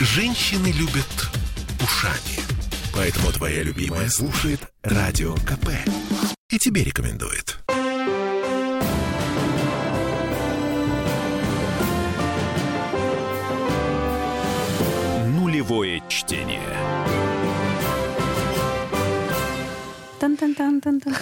Женщины 0.00 0.68
любят 0.68 1.28
ушами. 1.82 2.38
Поэтому 2.94 3.32
твоя 3.32 3.64
любимая 3.64 4.08
слушает 4.08 4.60
Радио 4.84 5.34
КП. 5.34 5.70
И 6.50 6.58
тебе 6.58 6.84
рекомендует. 6.84 7.58
Нулевое 15.26 16.00
чтение. 16.08 16.97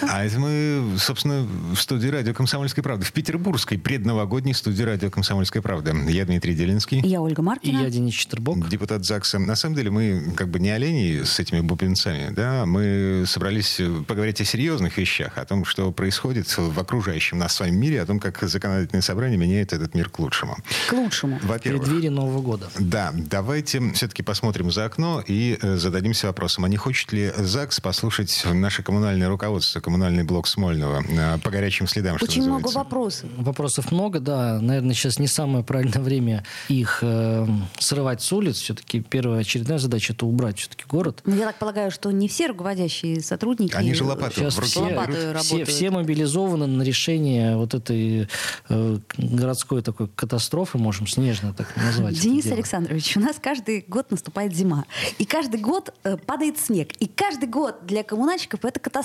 А 0.09 0.23
это 0.25 0.39
мы, 0.39 0.97
собственно, 0.97 1.47
в 1.73 1.77
студии 1.77 2.07
радио 2.07 2.33
«Комсомольская 2.33 2.83
правда», 2.83 3.05
в 3.05 3.11
петербургской 3.13 3.77
предновогодней 3.77 4.53
студии 4.53 4.83
радио 4.83 5.09
«Комсомольская 5.09 5.61
правда». 5.61 5.95
Я 6.07 6.25
Дмитрий 6.25 6.53
Делинский. 6.55 7.01
Я 7.01 7.21
Ольга 7.21 7.41
И 7.41 7.45
Маркина. 7.45 7.79
я 7.81 7.89
Денис 7.89 8.13
Четербок. 8.13 8.67
Депутат 8.69 9.05
ЗАГСа. 9.05 9.39
На 9.39 9.55
самом 9.55 9.75
деле 9.75 9.91
мы 9.91 10.33
как 10.35 10.49
бы 10.49 10.59
не 10.59 10.69
олени 10.69 11.23
с 11.23 11.39
этими 11.39 11.61
бубенцами, 11.61 12.33
да, 12.33 12.65
мы 12.65 13.23
собрались 13.27 13.79
поговорить 14.07 14.41
о 14.41 14.45
серьезных 14.45 14.97
вещах, 14.97 15.37
о 15.37 15.45
том, 15.45 15.65
что 15.65 15.91
происходит 15.91 16.47
в 16.57 16.79
окружающем 16.79 17.37
нас 17.37 17.55
с 17.55 17.59
вами 17.59 17.71
мире, 17.71 18.01
о 18.01 18.05
том, 18.05 18.19
как 18.19 18.41
законодательное 18.41 19.01
собрание 19.01 19.37
меняет 19.37 19.73
этот 19.73 19.95
мир 19.95 20.09
к 20.09 20.19
лучшему. 20.19 20.57
К 20.89 20.93
лучшему. 20.93 21.39
Во-первых, 21.43 21.83
преддверии 21.83 22.09
Нового 22.09 22.41
года. 22.41 22.69
да, 22.79 23.11
давайте 23.13 23.91
все-таки 23.93 24.23
посмотрим 24.23 24.71
за 24.71 24.85
окно 24.85 25.23
и 25.25 25.57
э, 25.61 25.77
зададимся 25.77 26.27
вопросом, 26.27 26.65
а 26.65 26.69
не 26.69 26.77
хочет 26.77 27.11
ли 27.13 27.31
ЗАГС 27.35 27.79
послушать 27.81 28.45
наше 28.51 28.83
коммунальное 29.07 29.29
руководство, 29.29 29.79
коммунальный 29.79 30.23
блок 30.23 30.47
Смольного 30.47 31.01
э, 31.07 31.37
по 31.39 31.49
горячим 31.49 31.87
следам, 31.87 32.17
что 32.17 32.25
Очень 32.25 32.41
много 32.41 32.63
называется? 32.63 32.79
вопросов. 32.79 33.29
Вопросов 33.37 33.91
много, 33.91 34.19
да. 34.19 34.59
Наверное, 34.59 34.93
сейчас 34.93 35.17
не 35.17 35.27
самое 35.27 35.63
правильное 35.63 36.01
время 36.01 36.43
их 36.67 36.99
э, 37.01 37.47
срывать 37.79 38.21
с 38.21 38.33
улиц. 38.33 38.57
Все-таки 38.57 38.99
первая 38.99 39.41
очередная 39.41 39.77
задача 39.77 40.11
это 40.11 40.25
убрать 40.25 40.59
все-таки 40.59 40.83
город. 40.89 41.21
Ну, 41.25 41.35
я 41.35 41.45
так 41.45 41.55
полагаю, 41.55 41.89
что 41.89 42.11
не 42.11 42.27
все 42.27 42.47
руководящие 42.47 43.21
сотрудники... 43.21 43.75
Они 43.75 43.93
же 43.93 44.03
лопату 44.03 44.35
Сейчас 44.35 44.55
в 44.55 44.59
руки 44.59 44.71
все, 44.71 44.89
работают. 44.89 45.37
все, 45.39 45.63
все 45.63 45.89
мобилизованы 45.89 46.67
на 46.67 46.83
решение 46.83 47.55
вот 47.55 47.73
этой 47.73 48.27
э, 48.67 48.97
городской 49.17 49.81
такой 49.81 50.09
катастрофы, 50.09 50.77
можем 50.77 51.07
снежно 51.07 51.53
так 51.53 51.73
назвать. 51.77 52.19
Денис. 52.19 52.45
Александрович, 52.47 53.15
у 53.15 53.21
нас 53.21 53.37
каждый 53.41 53.85
год 53.87 54.11
наступает 54.11 54.53
зима. 54.53 54.83
И 55.17 55.25
каждый 55.25 55.61
год 55.61 55.93
э, 56.03 56.17
падает 56.17 56.59
снег. 56.59 56.91
И 56.99 57.07
каждый 57.07 57.47
год 57.47 57.85
для 57.85 58.03
коммунальщиков 58.03 58.65
это 58.65 58.79
катастрофа 58.79 58.96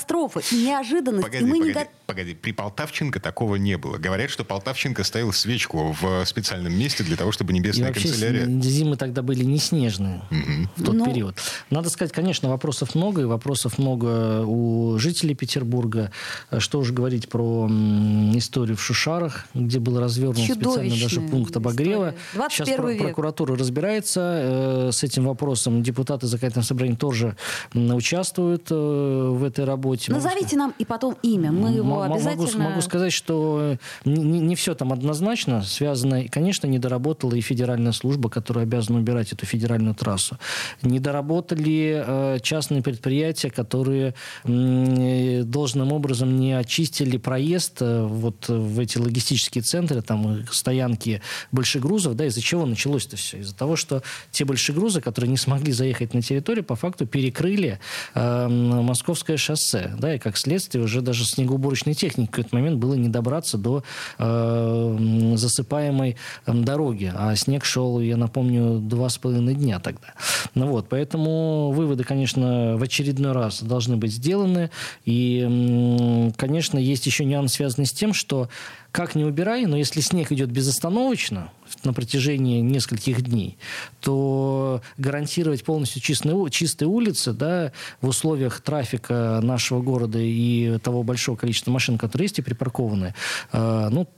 и 0.52 0.64
неожиданность. 0.66 1.24
Погоди, 1.24 1.44
и 1.44 1.46
мы 1.46 1.58
не 1.58 1.72
погоди, 1.72 1.84
го- 1.86 1.90
погоди. 2.06 2.34
При 2.34 2.52
Полтавченко 2.52 3.20
такого 3.20 3.56
не 3.56 3.76
было. 3.78 3.96
Говорят, 3.98 4.30
что 4.30 4.44
Полтавченко 4.44 5.04
ставил 5.04 5.32
свечку 5.32 5.96
в 6.00 6.24
специальном 6.26 6.72
месте 6.76 7.04
для 7.04 7.16
того, 7.16 7.32
чтобы 7.32 7.52
И 7.52 7.56
небесная 7.58 7.88
вообще 7.88 8.08
канцелярия... 8.08 8.46
зимы 8.60 8.96
тогда 8.96 9.22
были 9.22 9.44
не 9.44 9.58
снежные 9.58 10.22
в 10.76 10.84
тот 10.84 10.94
Ну- 10.94 11.04
период. 11.06 11.36
Надо 11.70 11.90
сказать, 11.90 12.12
конечно, 12.12 12.48
вопросов 12.48 12.94
много, 12.94 13.22
и 13.22 13.24
вопросов 13.24 13.78
много 13.78 14.44
у 14.44 14.98
жителей 14.98 15.34
Петербурга. 15.34 16.10
А 16.50 16.60
Что 16.60 16.78
уж 16.80 16.90
говорить 16.92 17.28
про 17.28 17.68
историю 18.34 18.76
в 18.76 18.82
Шушарах, 18.82 19.46
где 19.54 19.78
был 19.78 19.98
развернут 20.00 20.38
специально 20.44 20.96
даже 20.96 21.20
пункт 21.20 21.56
обогрева. 21.56 22.10
история. 22.10 22.16
21 22.34 22.66
Сейчас 22.66 22.76
про- 22.76 22.92
век. 22.92 23.02
прокуратура 23.02 23.56
разбирается 23.56 24.20
э, 24.88 24.92
с 24.92 25.02
этим 25.02 25.24
вопросом. 25.26 25.82
Депутаты 25.82 26.26
законодательного 26.26 26.64
собрания 26.66 26.96
тоже 26.96 27.36
участвуют 27.74 28.68
э, 28.70 28.74
в 28.74 29.42
этой 29.44 29.64
работе. 29.64 29.81
Могу 29.88 30.22
Назовите 30.22 30.56
нам 30.56 30.74
и 30.78 30.84
потом 30.84 31.16
имя. 31.22 31.52
Мы 31.52 31.70
его 31.70 31.80
М- 31.82 32.00
могу- 32.00 32.14
обязательно... 32.14 32.70
Могу, 32.70 32.80
сказать, 32.80 33.12
что 33.12 33.76
не, 34.04 34.54
все 34.54 34.74
там 34.74 34.92
однозначно 34.92 35.62
связано. 35.62 36.28
Конечно, 36.28 36.66
не 36.66 36.78
доработала 36.78 37.34
и 37.34 37.40
федеральная 37.40 37.92
служба, 37.92 38.30
которая 38.30 38.64
обязана 38.64 38.98
убирать 38.98 39.32
эту 39.32 39.46
федеральную 39.46 39.94
трассу. 39.94 40.38
Не 40.82 40.98
доработали 40.98 42.04
э, 42.06 42.38
частные 42.42 42.82
предприятия, 42.82 43.50
которые 43.50 44.14
э, 44.44 45.42
должным 45.44 45.92
образом 45.92 46.38
не 46.38 46.52
очистили 46.52 47.16
проезд 47.16 47.78
э, 47.80 48.04
вот 48.04 48.48
в 48.48 48.78
эти 48.78 48.98
логистические 48.98 49.62
центры, 49.62 50.02
там 50.02 50.40
э, 50.40 50.44
стоянки 50.50 51.22
большегрузов, 51.50 52.14
да, 52.14 52.26
из-за 52.26 52.40
чего 52.40 52.66
началось 52.66 53.06
это 53.06 53.16
все? 53.16 53.38
Из-за 53.38 53.54
того, 53.54 53.76
что 53.76 54.02
те 54.30 54.44
большегрузы, 54.44 55.00
которые 55.00 55.30
не 55.30 55.36
смогли 55.36 55.72
заехать 55.72 56.14
на 56.14 56.22
территорию, 56.22 56.64
по 56.64 56.76
факту 56.76 57.06
перекрыли 57.06 57.78
э, 58.14 58.48
московское 58.48 59.36
шоссе, 59.36 59.71
да, 59.72 60.14
и 60.14 60.18
как 60.18 60.36
следствие 60.36 60.84
уже 60.84 61.00
даже 61.00 61.24
снегоуборочной 61.24 61.94
техники 61.94 62.30
в 62.32 62.38
этот 62.38 62.52
момент 62.52 62.78
было 62.78 62.94
не 62.94 63.08
добраться 63.08 63.58
до 63.58 63.84
э, 64.18 65.32
засыпаемой 65.36 66.16
дороги, 66.46 67.12
а 67.14 67.34
снег 67.36 67.64
шел, 67.64 68.00
я 68.00 68.16
напомню, 68.16 68.78
два 68.78 69.08
с 69.08 69.18
половиной 69.18 69.54
дня 69.54 69.78
тогда. 69.80 70.14
Ну 70.54 70.66
вот, 70.66 70.88
поэтому 70.88 71.72
выводы, 71.72 72.04
конечно, 72.04 72.76
в 72.76 72.82
очередной 72.82 73.32
раз 73.32 73.62
должны 73.62 73.96
быть 73.96 74.12
сделаны, 74.12 74.70
и, 75.04 76.30
конечно, 76.36 76.78
есть 76.78 77.06
еще 77.06 77.24
нюанс, 77.24 77.54
связанный 77.54 77.86
с 77.86 77.92
тем, 77.92 78.12
что 78.14 78.48
как 78.90 79.14
не 79.14 79.24
убирай, 79.24 79.64
но 79.66 79.76
если 79.76 80.00
снег 80.00 80.32
идет 80.32 80.50
безостановочно 80.50 81.50
на 81.84 81.92
протяжении 81.92 82.60
нескольких 82.60 83.22
дней, 83.22 83.58
то 84.00 84.82
гарантировать 84.96 85.64
полностью 85.64 86.00
чистые, 86.02 86.50
чистые 86.50 86.88
улицы 86.88 87.32
да, 87.32 87.72
в 88.00 88.08
условиях 88.08 88.60
трафика 88.60 89.40
нашего 89.42 89.82
города 89.82 90.18
и 90.18 90.78
того 90.78 91.02
большого 91.02 91.36
количества 91.36 91.70
машин, 91.70 91.98
которые 91.98 92.24
есть 92.26 92.38
и 92.38 92.42
припаркованы, 92.42 93.14
э, 93.52 93.88
ну, 93.90 94.08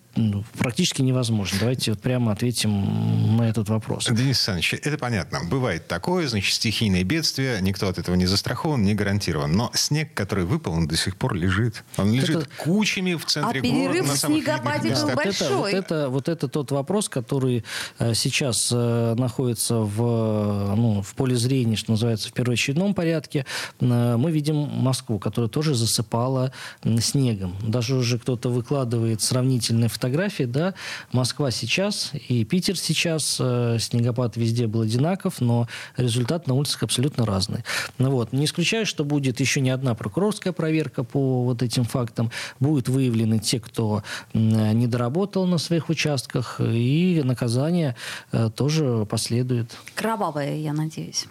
практически 0.58 1.02
невозможно. 1.02 1.58
Давайте 1.60 1.92
вот 1.92 2.00
прямо 2.00 2.32
ответим 2.32 3.36
на 3.36 3.42
этот 3.48 3.68
вопрос. 3.68 4.06
Денис 4.06 4.36
Александрович, 4.48 4.74
это 4.74 4.98
понятно. 4.98 5.40
Бывает 5.50 5.88
такое, 5.88 6.28
значит, 6.28 6.54
стихийное 6.54 7.04
бедствие, 7.04 7.58
никто 7.60 7.88
от 7.88 7.98
этого 7.98 8.14
не 8.14 8.26
застрахован, 8.26 8.82
не 8.82 8.94
гарантирован. 8.94 9.52
Но 9.52 9.70
снег, 9.74 10.14
который 10.14 10.44
выпал, 10.44 10.72
он 10.72 10.86
до 10.86 10.96
сих 10.96 11.16
пор 11.16 11.34
лежит. 11.34 11.84
Он 11.96 12.12
лежит 12.12 12.36
Это- 12.36 12.48
кучами 12.58 13.14
в 13.14 13.24
центре 13.24 13.60
А 13.60 13.62
перерыв 13.62 13.86
города. 13.88 14.08
на 14.08 14.14
в 14.14 14.18
самых 14.18 14.36
видных 14.38 14.54
снегопаде 14.54 14.82
был 14.82 14.90
местах. 14.90 15.14
Вот 15.14 15.24
это, 15.26 15.44
вот, 15.44 15.60
большой. 15.62 15.72
это, 15.72 16.08
вот 16.08 16.28
это 16.28 16.48
тот 16.48 16.70
вопрос, 16.70 17.08
который 17.08 17.64
э, 17.98 18.14
сейчас 18.14 18.70
э, 18.72 19.14
находится 19.18 19.76
в, 19.76 20.00
э, 20.00 20.74
ну, 20.76 21.02
в 21.02 21.14
поле 21.14 21.36
зрения, 21.36 21.76
что 21.76 21.92
называется, 21.92 22.28
в 22.28 22.32
первоочередном 22.32 22.94
порядке. 22.94 23.46
Мы 23.80 24.30
видим 24.30 24.56
Москву, 24.56 25.18
которая 25.18 25.48
тоже 25.48 25.74
засыпала 25.74 26.52
снегом. 27.00 27.56
Даже 27.62 27.96
уже 27.96 28.18
кто-то 28.18 28.48
выкладывает 28.48 29.20
сравнительные 29.22 29.88
фотографии, 29.88 30.03
да, 30.46 30.74
Москва 31.12 31.50
сейчас 31.50 32.12
и 32.28 32.44
Питер 32.44 32.78
сейчас, 32.78 33.38
э, 33.40 33.78
снегопад 33.80 34.36
везде 34.36 34.66
был 34.66 34.82
одинаков, 34.82 35.40
но 35.40 35.68
результат 35.96 36.46
на 36.46 36.54
улицах 36.54 36.82
абсолютно 36.82 37.26
разный. 37.26 37.64
Ну, 37.98 38.10
вот. 38.10 38.32
Не 38.32 38.44
исключаю, 38.44 38.86
что 38.86 39.04
будет 39.04 39.40
еще 39.40 39.60
не 39.60 39.70
одна 39.70 39.94
прокурорская 39.94 40.52
проверка 40.52 41.04
по 41.04 41.44
вот 41.44 41.62
этим 41.62 41.84
фактам. 41.84 42.30
Будут 42.60 42.88
выявлены 42.88 43.38
те, 43.38 43.60
кто 43.60 44.02
м, 44.32 44.78
не 44.78 44.86
доработал 44.86 45.46
на 45.46 45.58
своих 45.58 45.88
участках, 45.88 46.60
и 46.60 47.22
наказание 47.24 47.96
э, 48.32 48.50
тоже 48.54 49.06
последует. 49.06 49.76
Кровавая, 49.94 50.56
я 50.56 50.72
надеюсь. 50.72 51.26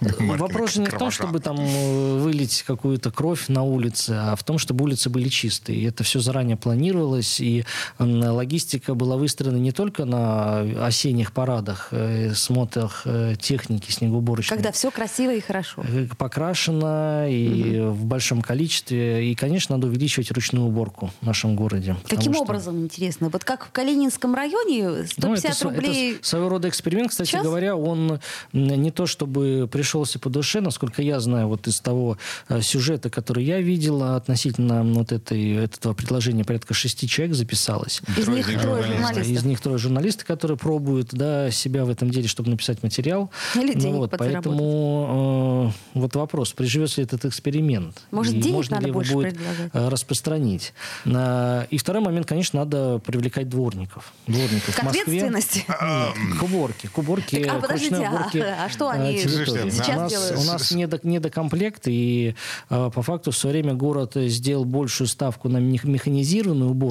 Вопрос 0.00 0.74
же 0.74 0.80
не 0.80 0.86
в 0.86 0.98
том, 0.98 1.10
чтобы 1.10 1.40
там 1.40 1.56
э, 1.58 2.18
вылить 2.18 2.62
какую-то 2.66 3.10
кровь 3.10 3.48
на 3.48 3.62
улице, 3.62 4.10
а 4.10 4.36
в 4.36 4.42
том, 4.44 4.58
чтобы 4.58 4.84
улицы 4.84 5.10
были 5.10 5.28
чистые. 5.28 5.78
И 5.78 5.84
это 5.84 6.04
все 6.04 6.20
заранее 6.20 6.56
планировалось, 6.56 7.03
и 7.40 7.64
м, 7.98 8.22
логистика 8.22 8.94
была 8.94 9.16
выстроена 9.16 9.56
не 9.56 9.72
только 9.72 10.04
на 10.04 10.60
осенних 10.86 11.32
парадах, 11.32 11.88
э, 11.90 12.34
смотрах 12.34 13.02
э, 13.04 13.34
техники 13.40 13.90
снегоуборочной. 13.90 14.56
Когда 14.56 14.72
все 14.72 14.90
красиво 14.90 15.32
и 15.34 15.40
хорошо. 15.40 15.84
Э, 15.86 16.06
покрашено 16.16 17.26
и 17.28 17.80
в 17.80 18.04
большом 18.04 18.42
количестве. 18.42 19.30
И, 19.30 19.34
конечно, 19.34 19.76
надо 19.76 19.88
увеличивать 19.88 20.30
ручную 20.30 20.66
уборку 20.66 21.10
в 21.20 21.26
нашем 21.26 21.56
городе. 21.56 21.96
Каким 22.08 22.34
что- 22.34 22.42
образом, 22.42 22.80
интересно? 22.80 23.28
Вот 23.28 23.44
как 23.44 23.66
в 23.66 23.70
Калининском 23.70 24.34
районе 24.34 25.06
150 25.06 25.18
ну, 25.18 25.34
это, 25.34 25.64
рублей... 25.64 26.14
это 26.14 26.26
своего 26.26 26.48
рода 26.48 26.68
эксперимент, 26.68 27.10
кстати 27.10 27.30
час? 27.30 27.42
говоря, 27.42 27.76
он 27.76 28.20
не 28.52 28.90
то 28.90 29.06
чтобы 29.06 29.68
пришелся 29.70 30.18
по 30.18 30.30
душе, 30.30 30.60
насколько 30.60 31.02
я 31.02 31.20
знаю, 31.20 31.48
вот 31.48 31.66
из 31.66 31.80
того 31.80 32.18
сюжета, 32.60 33.10
который 33.10 33.44
я 33.44 33.60
видел 33.60 34.02
относительно 34.02 34.82
вот 34.82 35.12
этой, 35.12 35.64
этого 35.64 35.94
предложения, 35.94 36.44
порядка 36.44 36.74
шести 36.94 37.08
человек 37.08 37.34
записалось. 37.36 38.00
Из 38.16 38.24
Трое 38.24 38.38
них 38.38 38.48
из 38.48 38.52
них 38.54 38.62
трое 38.62 38.82
журналисты. 38.82 38.96
журналистов. 39.06 39.36
Из 39.36 39.44
них 39.44 39.60
трое 39.60 39.78
журналисты, 39.78 40.24
которые 40.24 40.56
пробуют 40.56 41.08
да, 41.12 41.50
себя 41.50 41.84
в 41.84 41.90
этом 41.90 42.10
деле, 42.10 42.28
чтобы 42.28 42.50
написать 42.50 42.82
материал. 42.82 43.30
Или 43.56 43.74
Ну 43.74 43.80
денег 43.80 43.96
вот, 43.96 44.14
поэтому 44.16 45.72
э, 45.94 45.98
вот 45.98 46.14
вопрос, 46.16 46.52
приживется 46.52 47.00
ли 47.00 47.06
этот 47.06 47.24
эксперимент? 47.24 48.02
Может, 48.10 48.34
И 48.34 48.40
денег 48.40 48.54
можно 48.56 48.76
надо 48.76 48.86
ли 48.86 48.90
его 48.90 49.00
больше 49.00 49.12
будет 49.12 49.34
предлагать? 49.34 49.70
э, 49.72 49.88
распространить? 49.88 50.72
А, 51.06 51.66
И 51.70 51.78
второй 51.78 52.02
момент, 52.02 52.26
конечно, 52.26 52.60
надо 52.60 52.98
привлекать 53.04 53.48
дворников. 53.48 54.12
Дворников 54.26 54.74
К 54.76 54.80
в 54.80 54.82
Москве. 54.84 55.02
ответственности? 55.02 55.64
Нет, 55.68 56.38
к 56.38 56.42
уборке. 56.42 56.88
К 56.88 56.98
уборке, 56.98 57.44
Так, 57.44 57.54
а 57.54 57.58
к 57.58 57.62
подождите, 57.62 57.94
ручной 57.96 58.08
а- 58.08 58.12
уборке 58.14 58.44
а 58.64 58.68
что 58.68 58.92
э, 58.92 58.96
они 58.96 59.18
территории. 59.18 59.70
Сейчас 59.70 59.88
у 59.96 60.00
нас, 60.00 60.10
делают? 60.12 60.38
у 60.38 60.44
нас 60.44 60.72
недо- 60.72 61.00
недокомплект, 61.02 61.82
и 61.88 62.34
э, 62.70 62.90
по 62.94 63.02
факту 63.02 63.30
в 63.32 63.36
свое 63.36 63.54
время 63.54 63.74
город 63.74 64.12
сделал 64.14 64.64
большую 64.64 65.08
ставку 65.08 65.48
на 65.48 65.58
мех- 65.58 65.84
механизированную 65.84 66.70
уборку. 66.70 66.83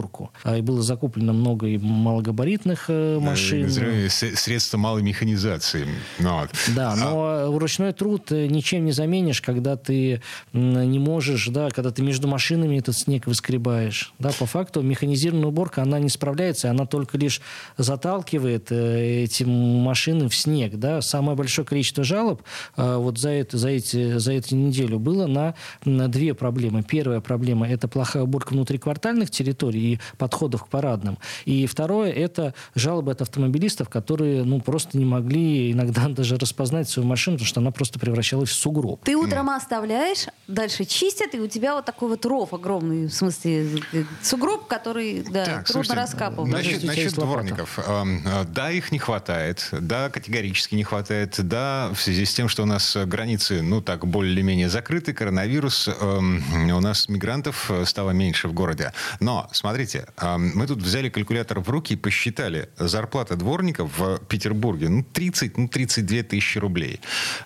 А, 0.44 0.58
и 0.58 0.62
было 0.62 0.82
закуплено 0.82 1.34
много 1.34 1.68
и 1.68 1.78
малогабаритных 1.78 2.86
э, 2.88 3.20
машин. 3.20 3.70
Средства 4.10 4.78
малой 4.78 5.04
механизации. 5.04 5.88
Ну, 6.20 6.40
вот. 6.40 6.50
Да, 6.76 6.96
но 6.96 7.24
а... 7.24 7.60
ручной 7.60 7.94
труд 7.94 8.32
ничем 8.32 8.86
не 8.86 8.92
заменишь, 8.92 9.42
когда 9.42 9.76
ты 9.76 10.22
не 10.54 11.00
можешь, 11.00 11.48
да, 11.48 11.70
когда 11.70 11.92
ты 11.92 12.02
между 12.02 12.28
машинами 12.28 12.78
этот 12.78 12.98
снег 12.98 13.28
выскребаешь. 13.28 14.14
Да, 14.20 14.32
по 14.38 14.46
факту 14.46 14.82
механизированная 14.82 15.48
уборка, 15.48 15.82
она 15.82 16.00
не 16.00 16.10
справляется, 16.10 16.70
она 16.70 16.86
только 16.86 17.18
лишь 17.18 17.42
заталкивает 17.78 18.72
эти 18.72 19.44
машины 19.44 20.30
в 20.30 20.36
снег. 20.36 20.76
Да. 20.76 21.02
Самое 21.02 21.38
большое 21.38 21.68
количество 21.68 22.04
жалоб 22.04 22.42
вот 22.76 23.18
за, 23.18 23.30
это, 23.30 23.58
за, 23.58 23.70
эти, 23.70 24.18
за 24.18 24.34
эту 24.34 24.56
неделю 24.56 25.00
было 25.00 25.28
на, 25.28 25.56
на 25.86 26.08
две 26.08 26.34
проблемы. 26.34 26.84
Первая 26.84 27.22
проблема– 27.22 27.68
это 27.70 27.88
плохая 27.88 28.24
уборка 28.24 28.54
внутриквартальных 28.54 29.30
территорий 29.32 29.83
и 29.84 30.00
подходов 30.18 30.66
к 30.66 30.68
парадным. 30.68 31.18
И 31.46 31.66
второе– 31.68 32.12
это 32.14 32.54
жалобы 32.76 33.12
от 33.12 33.22
автомобилистов, 33.22 33.90
которые 33.90 34.44
ну, 34.44 34.62
просто 34.62 34.98
не 34.98 35.06
могли 35.06 35.72
иногда 35.72 36.08
даже 36.10 36.38
распознать 36.38 36.90
свою 36.90 37.08
машину, 37.08 37.38
потому 37.38 37.48
что 37.48 37.60
она 37.60 37.72
просто 37.72 38.00
превращалась 38.00 38.50
в 38.50 38.56
сугроб. 38.56 39.04
Ты 39.04 39.16
утром 39.16 39.50
оставляешь, 39.50 40.28
дальше 40.48 40.86
чистят, 40.86 41.36
и 41.36 41.40
у 41.40 41.48
тебя 41.48 41.76
вот 41.76 41.86
такой 41.86 42.10
вот 42.10 42.26
ров 42.26 42.54
огромный, 42.54 43.08
в 43.08 43.14
смысле 43.14 43.82
сугроб, 44.22 44.68
который 44.68 45.24
да, 45.24 45.46
так, 45.46 45.66
трудно 45.66 45.84
слушайте, 45.84 45.94
раскапывать. 45.94 46.52
Насчет, 46.52 46.84
насчет 46.84 47.14
дворников. 47.14 47.80
Э, 47.80 48.46
да, 48.48 48.72
их 48.72 48.92
не 48.92 49.00
хватает, 49.00 49.68
да, 49.72 50.10
категорически 50.10 50.76
не 50.76 50.84
хватает, 50.84 51.36
да, 51.38 51.90
в 51.94 52.02
связи 52.02 52.26
с 52.26 52.34
тем, 52.34 52.50
что 52.50 52.64
у 52.64 52.66
нас 52.66 52.96
границы, 53.06 53.62
ну 53.62 53.82
так, 53.82 54.06
более-менее 54.06 54.70
закрыты, 54.70 55.14
коронавирус, 55.14 55.88
у 55.88 56.82
нас 56.82 57.10
мигрантов 57.10 57.70
э, 57.70 57.86
стало 57.86 58.12
меньше 58.12 58.48
в 58.48 58.54
городе. 58.54 58.94
Но, 59.20 59.50
смотрите, 59.74 60.06
мы 60.22 60.68
тут 60.68 60.84
взяли 60.84 61.10
калькулятор 61.10 61.60
в 61.60 61.70
руки 61.70 61.94
и 61.94 61.98
посчитали. 61.98 62.70
Зарплата 62.78 63.36
дворников 63.36 63.98
в 63.98 64.20
Петербурге, 64.30 64.90
ну, 64.90 65.04
30, 65.04 65.58
ну, 65.58 65.68
32 65.68 66.24
тысячи 66.24 66.60
рублей. 66.60 67.00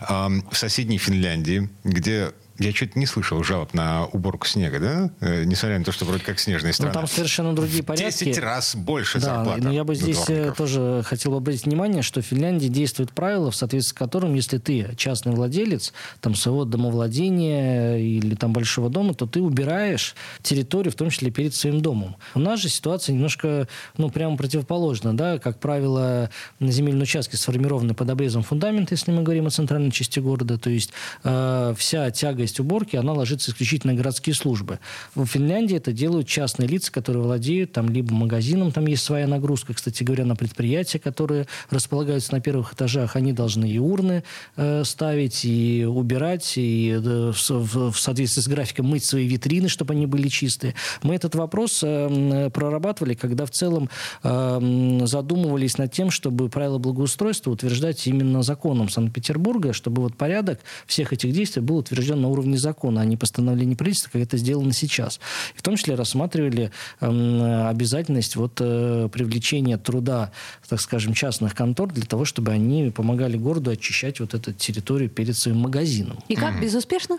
В 0.10 0.54
соседней 0.54 0.98
Финляндии, 0.98 1.70
где 1.86 2.32
я 2.60 2.72
что-то 2.74 2.98
не 2.98 3.06
слышал 3.06 3.44
жалоб 3.44 3.74
на 3.74 4.06
уборку 4.08 4.48
снега, 4.48 4.80
да? 4.80 5.12
Э, 5.20 5.44
несмотря 5.44 5.80
на 5.80 5.86
то, 5.86 5.92
что 5.92 6.06
вроде 6.06 6.24
как 6.24 6.40
снежная 6.40 6.74
страна. 6.74 6.94
Ну, 6.94 7.00
там 7.00 7.08
совершенно 7.08 7.54
другие 7.54 7.84
порядки. 7.84 8.26
Десять 8.26 8.40
раз 8.40 8.76
больше 8.76 9.20
да, 9.20 9.36
зарплата. 9.36 9.64
Но 9.64 9.72
я 9.72 9.84
бы 9.84 9.96
здесь 9.96 10.26
э, 10.30 10.54
тоже 10.58 11.04
хотел 11.06 11.36
обратить 11.36 11.66
внимание, 11.66 12.02
что 12.02 12.22
в 12.22 12.26
Финляндии 12.26 12.68
действует 12.68 13.12
правило, 13.12 13.52
в 13.52 13.56
соответствии 13.56 13.92
с 13.92 13.94
которым, 13.94 14.34
если 14.34 14.58
ты 14.58 14.96
частный 14.96 15.34
владелец 15.34 15.94
там, 16.20 16.36
своего 16.36 16.66
домовладения 16.66 17.98
или 17.98 18.36
там 18.36 18.54
большого 18.54 18.90
дома, 18.90 19.14
то 19.14 19.28
ты 19.28 19.42
убираешь 19.42 20.16
территорию, 20.42 20.92
в 20.92 20.96
том 20.96 21.10
числе 21.10 21.30
перед 21.32 21.54
своим 21.54 21.82
домом. 21.82 22.16
У 22.34 22.40
нас 22.40 22.60
же 22.60 22.70
ситуация 22.70 23.14
немножко, 23.14 23.68
ну, 23.98 24.10
прямо 24.10 24.36
противоположна, 24.36 25.16
да? 25.16 25.38
Как 25.38 25.60
правило, 25.60 26.30
на 26.60 26.72
земельном 26.72 27.04
участке 27.04 27.38
сформированы 27.38 27.94
под 27.94 28.10
обрезом 28.10 28.44
фундамента, 28.44 28.94
если 28.96 29.12
мы 29.12 29.22
говорим 29.22 29.48
о 29.48 29.52
центральной 29.52 29.92
части 29.92 30.20
города, 30.20 30.58
то 30.58 30.70
есть 30.70 30.92
э, 31.24 31.76
вся 31.78 32.10
тяга 32.12 32.47
часть 32.48 32.60
уборки, 32.60 32.96
она 32.96 33.14
ложится 33.14 33.52
исключительно 33.52 33.94
на 33.94 33.98
городские 33.98 34.34
службы. 34.34 34.80
В 35.16 35.26
Финляндии 35.26 35.76
это 35.78 35.92
делают 35.92 36.28
частные 36.28 36.68
лица, 36.68 36.92
которые 36.92 37.24
владеют 37.24 37.74
там 37.74 37.90
либо 37.90 38.14
магазином, 38.14 38.72
там 38.72 38.86
есть 38.88 39.04
своя 39.04 39.28
нагрузка, 39.28 39.74
кстати 39.74 40.04
говоря, 40.04 40.26
на 40.26 40.36
предприятия, 40.36 41.00
которые 41.00 41.48
располагаются 41.70 42.34
на 42.34 42.42
первых 42.42 42.74
этажах, 42.74 43.16
они 43.16 43.34
должны 43.34 43.70
и 43.70 43.78
урны 43.78 44.24
э, 44.56 44.84
ставить, 44.84 45.46
и 45.46 45.86
убирать, 45.86 46.54
и 46.58 46.92
э, 47.04 47.32
в, 47.34 47.92
в 47.92 48.00
соответствии 48.00 48.42
с 48.42 48.48
графиком 48.48 48.88
мыть 48.88 49.04
свои 49.04 49.28
витрины, 49.28 49.68
чтобы 49.68 49.94
они 49.94 50.06
были 50.06 50.28
чистые. 50.28 50.74
Мы 51.04 51.16
этот 51.16 51.36
вопрос 51.36 51.82
э, 51.84 52.50
прорабатывали, 52.54 53.14
когда 53.14 53.46
в 53.46 53.52
целом 53.52 53.90
э, 54.24 55.00
задумывались 55.06 55.78
над 55.78 55.92
тем, 55.92 56.12
чтобы 56.12 56.50
правила 56.50 56.78
благоустройства 56.78 57.52
утверждать 57.52 58.08
именно 58.08 58.42
законом 58.42 58.90
Санкт-Петербурга, 58.90 59.74
чтобы 59.74 60.02
вот 60.02 60.16
порядок 60.16 60.60
всех 60.86 61.14
этих 61.14 61.32
действий 61.34 61.62
был 61.62 61.78
утвержден 61.78 62.22
на 62.22 62.30
уровне 62.30 62.37
уровне 62.38 62.58
закона, 62.58 63.02
а 63.02 63.06
не 63.06 63.18
постановления 63.18 63.76
правительства, 63.76 64.12
как 64.12 64.22
это 64.22 64.38
сделано 64.38 64.74
сейчас. 64.74 65.20
И 65.56 65.60
в 65.60 65.62
том 65.62 65.76
числе 65.76 65.96
рассматривали 65.96 66.72
э, 67.00 67.68
обязательность 67.70 68.36
вот, 68.36 68.60
э, 68.60 69.10
привлечения 69.12 69.78
труда, 69.78 70.32
так 70.68 70.82
скажем, 70.82 71.14
частных 71.14 71.56
контор 71.56 71.92
для 71.92 72.06
того, 72.06 72.26
чтобы 72.26 72.52
они 72.52 72.92
помогали 72.92 73.38
городу 73.38 73.72
очищать 73.72 74.20
вот 74.20 74.34
эту 74.34 74.54
территорию 74.54 75.10
перед 75.10 75.38
своим 75.38 75.58
магазином. 75.60 76.20
И 76.28 76.36
как, 76.36 76.62
безуспешно? 76.62 77.18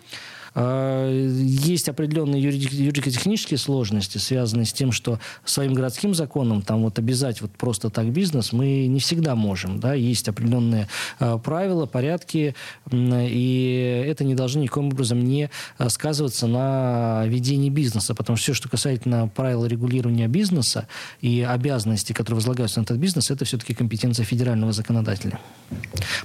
А, 0.55 1.09
есть 1.11 1.89
определенные 1.89 2.43
юридико-технические 2.43 3.59
сложности, 3.59 4.19
связанные 4.19 4.67
с 4.67 4.73
тем, 4.73 4.93
что 4.93 5.19
своим 5.45 5.75
городским 5.75 6.15
законом 6.15 6.63
там 6.63 6.83
вот 6.83 6.99
обязать 6.99 7.41
вот 7.41 7.51
просто 7.53 7.91
так 7.91 8.07
бизнес 8.11 8.53
мы 8.53 8.87
не 8.87 9.01
всегда 9.01 9.35
можем. 9.35 9.81
Да? 9.81 9.95
Есть 9.95 10.29
определенные 10.29 10.89
а, 11.19 11.39
правила, 11.39 11.87
порядки, 11.87 12.55
и 12.91 14.05
это 14.07 14.25
не 14.25 14.35
должно 14.35 14.63
никаким 14.63 14.87
образом 14.87 15.25
не 15.25 15.51
а, 15.77 15.89
сказываться 15.89 16.47
на 16.47 17.25
ведении 17.27 17.71
бизнеса, 17.71 18.15
потому 18.15 18.37
что 18.37 18.45
все, 18.45 18.55
что 18.55 18.69
касательно 18.69 19.29
правил 19.29 19.67
регулирования 19.67 20.29
бизнеса 20.29 20.89
и 21.21 21.43
обязанностей, 21.43 22.15
которые 22.15 22.37
возлагаются 22.37 22.81
на 22.81 22.85
этот 22.85 22.99
бизнес, 22.99 23.31
это 23.31 23.45
все-таки 23.45 23.75
компетенция 23.75 24.25
федерального 24.25 24.73
законодателя. 24.73 25.39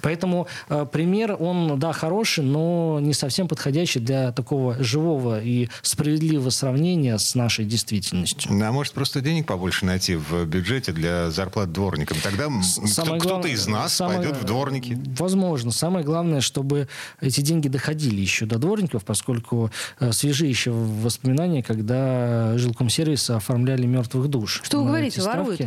Поэтому 0.02 0.48
пример, 0.92 1.36
он, 1.40 1.80
да, 1.80 1.92
хороший, 1.92 2.44
но 2.44 3.00
не 3.02 3.14
совсем 3.14 3.48
подходящий 3.48 4.00
для 4.00 4.13
для 4.14 4.32
такого 4.32 4.82
живого 4.84 5.42
и 5.42 5.70
справедливого 5.82 6.52
сравнения 6.52 7.18
с 7.18 7.34
нашей 7.34 7.66
действительностью. 7.66 8.52
А 8.52 8.72
может, 8.72 8.94
просто 8.94 9.22
денег 9.22 9.48
побольше 9.48 9.86
найти 9.86 10.16
в 10.16 10.46
бюджете 10.46 10.92
для 10.92 11.32
зарплат 11.32 11.72
дворникам? 11.72 12.18
Тогда 12.22 12.50
самое 12.62 13.20
кто-то 13.20 13.42
глав... 13.42 13.46
из 13.48 13.68
нас 13.68 13.96
самое... 13.96 14.20
пойдет 14.20 14.38
в 14.38 14.46
дворники. 14.46 14.98
Возможно. 15.18 15.72
Самое 15.72 16.06
главное, 16.06 16.42
чтобы 16.42 16.88
эти 17.22 17.42
деньги 17.42 17.68
доходили 17.68 18.22
еще 18.22 18.46
до 18.46 18.60
дворников, 18.60 19.04
поскольку 19.04 19.72
э, 20.00 20.12
свежие 20.12 20.50
еще 20.50 20.72
воспоминания, 20.72 21.64
когда 21.64 22.56
жилкомсервисы 22.58 23.32
оформляли 23.32 23.86
мертвых 23.88 24.28
душ. 24.28 24.62
Что 24.64 24.82
вы 24.82 24.88
говорите, 24.88 25.22
воруют? 25.22 25.62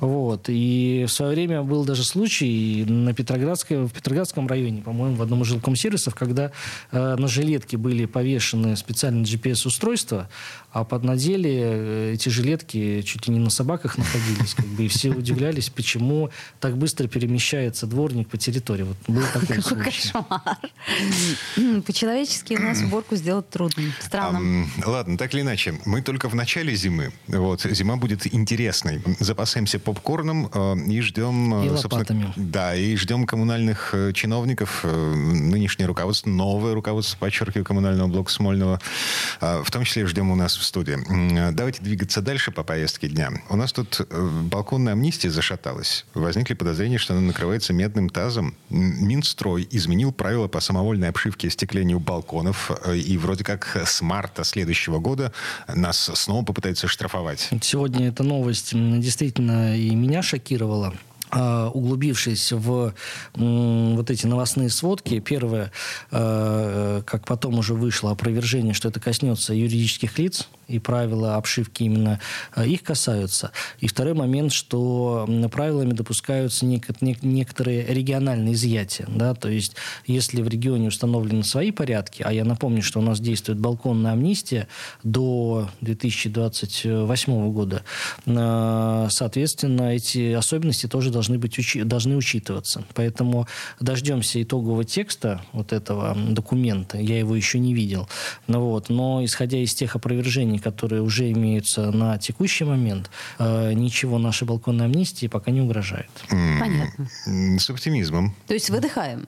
Вот. 0.00 0.46
И 0.48 1.04
в 1.06 1.12
свое 1.12 1.32
время 1.34 1.62
был 1.62 1.84
даже 1.84 2.04
случай 2.04 2.84
на 2.88 3.12
Петроградской, 3.12 3.84
в 3.84 3.90
Петроградском 3.90 4.46
районе, 4.46 4.80
по-моему, 4.80 5.16
в 5.16 5.22
одном 5.22 5.42
из 5.42 5.48
жилкомсервисов, 5.48 6.14
когда 6.14 6.50
э, 6.90 7.16
на 7.16 7.28
жилетке 7.28 7.73
жилетки 7.74 7.76
были 7.76 8.06
повешены 8.06 8.76
специальные 8.76 9.24
GPS-устройства, 9.24 10.28
а 10.72 10.84
под 10.84 11.04
на 11.04 11.16
деле 11.16 11.50
э, 11.52 12.12
эти 12.14 12.30
жилетки 12.30 13.02
чуть 13.02 13.28
ли 13.28 13.34
не 13.34 13.40
на 13.40 13.50
собаках 13.50 13.98
находились. 13.98 14.54
Как 14.54 14.66
бы, 14.66 14.84
и 14.84 14.88
все 14.88 15.10
удивлялись, 15.10 15.70
почему 15.70 16.30
так 16.60 16.76
быстро 16.76 17.06
перемещается 17.06 17.86
дворник 17.86 18.28
по 18.28 18.36
территории. 18.36 18.84
Вот 18.84 18.96
был 19.06 19.22
такой 19.32 19.62
Какой 19.62 19.84
кошмар. 19.84 20.58
По-человечески 21.86 22.54
у 22.54 22.62
нас 22.62 22.82
уборку 22.82 23.16
сделать 23.16 23.48
трудно. 23.50 23.84
Странно. 24.00 24.66
ладно, 24.84 25.16
так 25.16 25.34
или 25.34 25.42
иначе. 25.42 25.74
Мы 25.84 26.02
только 26.02 26.28
в 26.28 26.34
начале 26.34 26.74
зимы. 26.74 27.12
Вот, 27.28 27.62
зима 27.62 27.96
будет 27.96 28.34
интересной. 28.34 29.02
Запасаемся 29.20 29.78
попкорном 29.78 30.50
э, 30.52 30.76
и 30.88 31.00
ждем... 31.00 31.54
Э, 31.54 31.66
и 31.66 31.70
лопатами. 31.70 32.32
Да, 32.36 32.74
и 32.74 32.96
ждем 32.96 33.26
коммунальных 33.26 33.94
чиновников, 34.14 34.84
нынешнее 34.84 35.86
руководство, 35.86 36.30
новое 36.30 36.74
руководство, 36.74 37.18
подчеркиваю, 37.18 37.63
коммунального 37.64 38.08
блока 38.08 38.30
Смольного. 38.30 38.80
А, 39.40 39.62
в 39.62 39.70
том 39.70 39.84
числе 39.84 40.06
ждем 40.06 40.30
у 40.30 40.36
нас 40.36 40.56
в 40.56 40.62
студии. 40.62 40.98
Давайте 41.52 41.82
двигаться 41.82 42.20
дальше 42.20 42.50
по 42.50 42.62
повестке 42.62 43.08
дня. 43.08 43.30
У 43.50 43.56
нас 43.56 43.72
тут 43.72 44.00
э, 44.00 44.30
балконная 44.42 44.92
амнистия 44.92 45.30
зашаталась. 45.30 46.06
Возникли 46.14 46.54
подозрения, 46.54 46.98
что 46.98 47.14
она 47.14 47.22
накрывается 47.22 47.72
медным 47.72 48.08
тазом. 48.08 48.54
Минстрой 48.70 49.66
изменил 49.70 50.12
правила 50.12 50.48
по 50.48 50.60
самовольной 50.60 51.08
обшивке 51.08 51.46
и 51.46 51.50
остеклению 51.50 52.00
балконов. 52.00 52.70
Э, 52.84 52.96
и 52.96 53.16
вроде 53.18 53.44
как 53.44 53.76
с 53.84 54.00
марта 54.00 54.44
следующего 54.44 54.98
года 54.98 55.32
нас 55.68 56.10
снова 56.14 56.44
попытаются 56.44 56.88
штрафовать. 56.88 57.50
Сегодня 57.62 58.08
эта 58.08 58.22
новость 58.22 58.72
действительно 58.72 59.76
и 59.76 59.94
меня 59.94 60.22
шокировала. 60.22 60.94
А, 61.34 61.68
углубившись 61.70 62.52
в 62.52 62.94
вот 63.34 64.10
эти 64.10 64.26
новостные 64.26 64.70
сводки, 64.70 65.18
первое, 65.18 65.72
а, 66.12 67.02
как 67.02 67.26
потом 67.26 67.58
уже 67.58 67.74
вышло 67.74 68.12
опровержение, 68.12 68.72
что 68.72 68.88
это 68.88 69.00
коснется 69.00 69.52
юридических 69.52 70.16
лиц, 70.18 70.48
и 70.68 70.78
правила 70.78 71.36
обшивки 71.36 71.82
именно 71.82 72.20
а, 72.52 72.64
их 72.64 72.82
касаются. 72.82 73.50
И 73.80 73.88
второй 73.88 74.14
момент, 74.14 74.52
что 74.52 75.28
правилами 75.50 75.92
допускаются 75.92 76.64
некоторые 76.64 77.84
региональные 77.86 78.54
изъятия. 78.54 79.06
Да? 79.08 79.34
То 79.34 79.48
есть, 79.48 79.74
если 80.06 80.40
в 80.40 80.48
регионе 80.48 80.88
установлены 80.88 81.42
свои 81.42 81.70
порядки, 81.70 82.22
а 82.24 82.32
я 82.32 82.44
напомню, 82.44 82.82
что 82.82 83.00
у 83.00 83.02
нас 83.02 83.20
действует 83.20 83.58
балконная 83.58 84.12
амнистия 84.12 84.68
до 85.02 85.68
2028 85.80 87.52
года, 87.52 87.82
соответственно, 88.24 89.94
эти 89.94 90.32
особенности 90.32 90.86
тоже 90.86 91.10
должны 91.10 91.23
должны, 91.24 91.38
быть, 91.38 91.58
учи, 91.58 91.82
должны 91.82 92.16
учитываться. 92.16 92.84
Поэтому 92.94 93.46
дождемся 93.80 94.42
итогового 94.42 94.84
текста 94.84 95.40
вот 95.52 95.72
этого 95.72 96.14
документа. 96.14 96.98
Я 96.98 97.18
его 97.18 97.34
еще 97.34 97.58
не 97.58 97.74
видел. 97.74 98.08
Ну, 98.46 98.60
вот. 98.60 98.90
Но 98.90 99.24
исходя 99.24 99.58
из 99.58 99.74
тех 99.74 99.96
опровержений, 99.96 100.58
которые 100.58 101.00
уже 101.00 101.30
имеются 101.32 101.90
на 101.90 102.18
текущий 102.18 102.64
момент, 102.64 103.10
э, 103.38 103.72
ничего 103.72 104.18
нашей 104.18 104.44
балконной 104.44 104.84
амнистии 104.84 105.26
пока 105.28 105.50
не 105.50 105.62
угрожает. 105.62 106.10
Понятно. 106.28 107.08
С 107.58 107.70
оптимизмом. 107.70 108.34
То 108.46 108.54
есть 108.54 108.68
выдыхаем. 108.68 109.26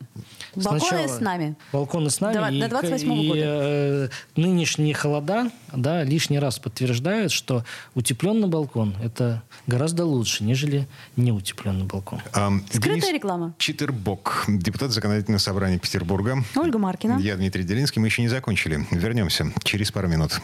Балконы 0.54 0.80
Сначала 0.80 1.08
с 1.08 1.20
нами. 1.20 1.56
Балконы 1.72 2.10
с 2.10 2.20
нами. 2.20 2.34
До- 2.34 2.48
и, 2.48 2.60
до 2.60 2.68
28 2.68 3.12
и, 3.12 3.28
года. 3.28 3.40
э, 3.42 4.08
нынешние 4.36 4.94
холода 4.94 5.50
да, 5.72 6.04
лишний 6.04 6.38
раз 6.38 6.58
подтверждают, 6.58 7.32
что 7.32 7.64
утепленный 7.94 8.48
балкон– 8.48 8.94
это 9.02 9.42
гораздо 9.66 10.04
лучше, 10.04 10.44
нежели 10.44 10.86
неутепленный 11.16 11.75
балкон. 11.84 12.20
Ам, 12.32 12.64
Скрытая 12.68 12.94
Денис 13.00 13.12
реклама. 13.12 13.54
Читербок, 13.58 14.44
депутат 14.48 14.90
Законодательного 14.90 15.38
собрания 15.40 15.78
Петербурга. 15.78 16.42
Ольга 16.54 16.78
Маркина. 16.78 17.18
Я 17.20 17.36
Дмитрий 17.36 17.64
Делинский. 17.64 18.00
Мы 18.00 18.08
еще 18.08 18.22
не 18.22 18.28
закончили. 18.28 18.86
Вернемся 18.90 19.52
через 19.62 19.90
пару 19.90 20.08
минут. 20.08 20.40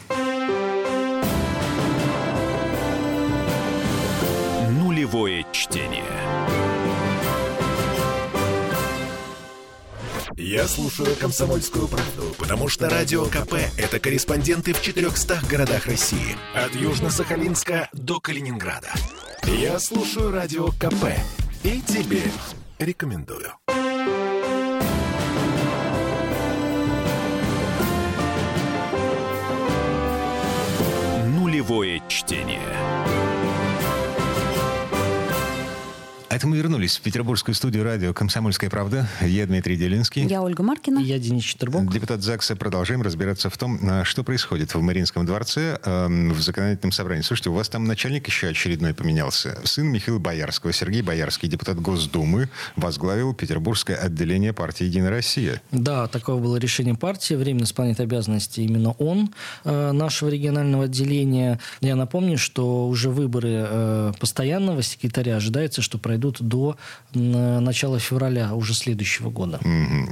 Нулевое 4.70 5.44
чтение. 5.52 6.04
Я 10.36 10.66
слушаю 10.66 11.14
«Комсомольскую 11.16 11.88
правду», 11.88 12.34
потому 12.38 12.68
что 12.68 12.88
«Радио 12.88 13.26
КП»— 13.26 13.54
это 13.76 13.98
корреспонденты 13.98 14.72
в 14.72 14.80
400 14.80 15.40
городах 15.48 15.86
России. 15.86 16.36
От 16.54 16.74
Южно-Сахалинска 16.74 17.88
до 17.92 18.18
Калининграда. 18.18 18.88
Я 19.46 19.78
слушаю 19.78 20.30
«Радио 20.30 20.68
КП» 20.68 21.06
и 21.62 21.80
тебе 21.80 22.22
рекомендую. 22.78 23.52
Нулевое 31.26 32.02
чтение. 32.08 32.71
Это 36.42 36.48
мы 36.48 36.56
вернулись 36.56 36.96
в 36.96 37.02
петербургскую 37.02 37.54
студию 37.54 37.84
радио 37.84 38.12
«Комсомольская 38.12 38.68
правда». 38.68 39.08
Я 39.20 39.46
Дмитрий 39.46 39.76
Делинский. 39.76 40.26
Я 40.26 40.42
Ольга 40.42 40.64
Маркина. 40.64 40.98
Я 40.98 41.20
Денис 41.20 41.44
Четербок. 41.44 41.88
Депутат 41.92 42.20
ЗАГСа. 42.20 42.56
Продолжаем 42.56 43.00
разбираться 43.00 43.48
в 43.48 43.56
том, 43.56 43.78
а, 43.80 44.02
что 44.02 44.24
происходит 44.24 44.74
в 44.74 44.80
Мариинском 44.80 45.24
дворце 45.24 45.78
в 45.84 46.40
законодательном 46.40 46.90
собрании. 46.90 47.22
Слушайте, 47.22 47.50
у 47.50 47.52
вас 47.52 47.68
там 47.68 47.84
начальник 47.84 48.26
еще 48.26 48.48
очередной 48.48 48.92
поменялся. 48.92 49.56
Сын 49.62 49.86
Михаила 49.86 50.18
Боярского, 50.18 50.72
Сергей 50.72 51.02
Боярский, 51.02 51.48
депутат 51.48 51.80
Госдумы, 51.80 52.48
возглавил 52.74 53.34
петербургское 53.34 53.96
отделение 53.96 54.52
партии 54.52 54.82
«Единая 54.82 55.10
Россия». 55.10 55.62
Да, 55.70 56.08
такое 56.08 56.38
было 56.38 56.56
решение 56.56 56.96
партии. 56.96 57.34
Временно 57.34 57.64
исполняет 57.66 58.00
обязанности 58.00 58.62
именно 58.62 58.90
он, 58.98 59.32
э, 59.62 59.92
нашего 59.92 60.28
регионального 60.28 60.84
отделения. 60.84 61.60
Я 61.80 61.94
напомню, 61.94 62.36
что 62.36 62.88
уже 62.88 63.10
выборы 63.10 63.64
э, 63.64 64.12
постоянного 64.18 64.82
секретаря 64.82 65.36
ожидается, 65.36 65.82
что 65.82 65.98
пройдут 65.98 66.31
до 66.40 66.76
м, 67.14 67.64
начала 67.64 67.98
февраля 67.98 68.54
уже 68.54 68.74
следующего 68.74 69.30
года. 69.30 69.60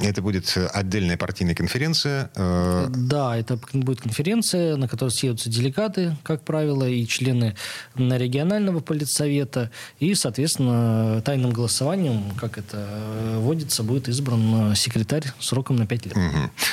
Это 0.03 0.23
будет 0.23 0.53
э, 0.57 0.67
отдельная 0.67 1.17
партийная 1.17 1.55
конференция. 1.55 2.31
э, 2.35 2.87
Да, 2.89 3.37
это 3.37 3.59
будет 3.73 4.01
конференция, 4.01 4.77
на 4.77 4.89
которой 4.89 5.11
съедутся 5.11 5.49
делегаты, 5.51 6.17
как 6.23 6.43
правило, 6.43 6.89
и 6.89 7.07
члены 7.07 7.55
регионального 7.97 8.81
политсовета. 8.81 9.71
И, 9.99 10.15
соответственно, 10.15 11.23
тайным 11.25 11.51
голосованием, 11.53 12.23
как 12.37 12.59
это 12.59 12.77
э, 12.79 13.39
водится, 13.39 13.83
будет 13.83 14.09
избран 14.09 14.75
секретарь 14.77 15.25
сроком 15.41 15.77
на 15.77 15.87
5 15.87 16.07
лет. 16.07 16.17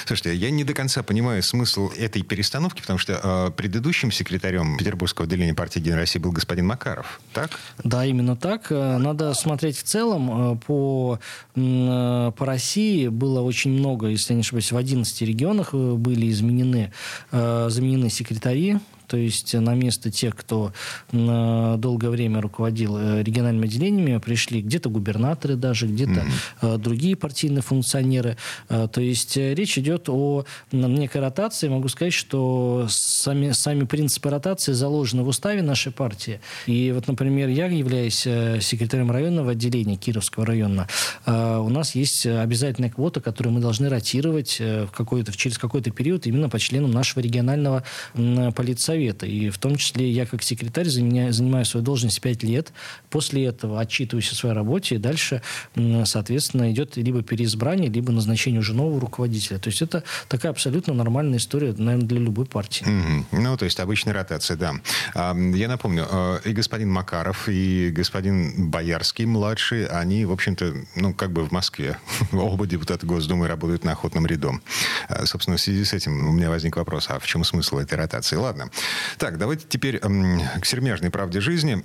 Слушайте, 0.06 0.36
я 0.36 0.50
не 0.52 0.64
до 0.64 0.74
конца 0.74 1.04
понимаю 1.04 1.42
смысл 1.44 1.90
этой 1.98 2.22
перестановки, 2.24 2.82
потому 2.82 3.00
что 3.00 3.20
э, 3.24 3.52
предыдущим 3.56 4.12
секретарем 4.12 4.78
Петербургского 4.78 5.26
отделения 5.26 5.54
партии 5.54 5.80
«Единая 5.80 6.00
Россия» 6.00 6.22
был 6.22 6.32
господин 6.32 6.66
Макаров, 6.68 7.20
так? 7.34 7.52
Да, 7.84 8.06
именно 8.06 8.36
так. 8.36 8.68
Э, 8.72 8.98
Надо 9.28 9.40
смотреть 9.40 9.78
в 9.78 9.84
целом. 9.84 10.54
Э, 10.54 10.56
По, 10.56 11.20
э, 11.56 12.32
по 12.38 12.46
России 12.46 13.10
было 13.10 13.42
очень 13.42 13.72
много, 13.72 14.08
если 14.08 14.32
я 14.32 14.36
не 14.36 14.42
ошибаюсь, 14.42 14.72
в 14.72 14.78
11 14.78 15.22
регионах 15.22 15.72
э, 15.74 15.94
были 15.96 16.32
изменены, 16.32 16.94
э, 17.34 17.68
заменены 17.70 18.10
секретари. 18.10 18.78
То 19.08 19.18
есть 19.18 19.54
на 19.54 19.74
место 19.74 20.12
тех, 20.12 20.36
кто 20.36 20.74
э, 21.12 21.76
долгое 21.78 22.10
время 22.10 22.42
руководил 22.42 22.98
э, 22.98 23.24
региональными 23.24 23.68
отделениями, 23.68 24.18
пришли 24.20 24.62
где-то 24.62 24.90
губернаторы 24.90 25.56
даже, 25.56 25.88
где-то 25.88 26.26
э, 26.62 26.78
другие 26.78 27.16
партийные 27.16 27.62
функционеры. 27.62 28.38
То 28.68 29.02
есть 29.02 29.38
речь 29.38 29.78
идет 29.78 30.10
о 30.10 30.46
некой 30.72 31.22
ротации. 31.22 31.70
Могу 31.70 31.88
сказать, 31.88 32.14
что 32.14 32.88
сами, 32.90 33.52
сами 33.52 33.86
принципы 33.86 34.30
ротации 34.30 34.74
заложены 34.74 35.24
в 35.24 35.28
уставе 35.28 35.62
нашей 35.62 35.92
партии. 35.92 36.40
И 36.66 36.92
вот, 36.92 37.08
например, 37.08 37.50
я 37.50 37.68
являюсь 37.68 38.20
секретарем 38.20 39.12
районного 39.12 39.52
отделения 39.52 39.96
Кировского 39.96 40.46
района. 40.46 40.88
У 41.26 41.70
нас 41.70 41.96
есть 41.96 42.26
обязательная 42.26 42.90
квота, 42.90 43.22
которую 43.22 43.54
мы 43.54 43.62
должны 43.62 43.90
ротировать 43.90 44.60
в 44.60 44.90
какой-то, 44.96 45.36
через 45.36 45.58
какой-то 45.58 45.92
период 45.92 46.28
именно 46.28 46.50
по 46.50 46.60
членам 46.60 46.92
нашего 46.92 47.22
регионального 47.22 47.84
м, 48.16 48.52
политсовета. 48.98 49.26
И 49.26 49.50
в 49.50 49.58
том 49.58 49.76
числе 49.76 50.10
я 50.12 50.26
как 50.26 50.44
секретарь 50.44 50.88
заменяю- 50.88 51.32
занимаю 51.32 51.66
свою 51.66 51.84
должность 51.86 52.22
5 52.22 52.44
лет. 52.44 52.74
После 53.10 53.46
этого 53.46 53.80
отчитываюсь 53.80 54.32
о 54.32 54.36
своей 54.36 54.56
работе, 54.56 54.96
и 54.96 54.98
дальше, 54.98 55.42
соответственно, 56.06 56.72
идет 56.72 56.98
либо 56.98 57.22
переизбрание, 57.22 57.90
либо 57.90 58.12
назначение 58.12 58.60
уже 58.60 58.74
нового 58.74 59.00
руководителя. 59.00 59.60
То 59.60 59.70
есть 59.70 59.82
это 59.82 60.04
такая 60.28 60.52
абсолютно 60.52 60.94
нормальная 60.94 61.38
история, 61.38 61.74
наверное, 61.78 62.08
для 62.08 62.20
любой 62.20 62.46
партии. 62.46 62.86
Мгм. 62.86 63.26
Ну, 63.32 63.58
то 63.58 63.66
есть 63.66 63.80
обычная 63.80 64.14
ротация, 64.14 64.58
да. 64.58 64.74
А, 65.16 65.36
Я 65.38 65.68
напомню, 65.68 66.06
э, 66.10 66.40
и 66.46 66.54
господин 66.54 66.92
Макаров, 66.92 67.48
и 67.50 67.90
господин 67.90 68.70
Боярский, 68.70 69.26
младший, 69.26 69.86
они, 69.88 70.26
в 70.26 70.32
общем-то, 70.32 70.74
ну, 70.96 71.14
как 71.14 71.32
бы 71.32 71.44
в 71.44 71.52
Москве. 71.52 71.98
Оба 72.32 72.66
депутата 72.68 73.06
Госдумы 73.06 73.48
работают 73.48 73.84
на 73.84 73.92
охотном 73.92 74.26
ряду. 74.26 74.60
А, 75.10 75.26
Собственно, 75.26 75.58
в 75.58 75.62
связи 75.62 75.84
с 75.84 75.94
этим 75.94 76.28
у 76.28 76.32
меня 76.32 76.50
возник 76.50 76.78
вопрос, 76.78 77.08
а 77.10 77.20
в 77.20 77.26
чем 77.26 77.44
смысл 77.44 77.78
этой 77.78 77.96
ротации? 77.98 78.36
Ладно. 78.36 78.70
Так, 79.18 79.38
давайте 79.38 79.66
теперь 79.68 80.00
к 80.00 80.66
сермяжной 80.66 81.12
правде 81.12 81.42
жизни. 81.42 81.84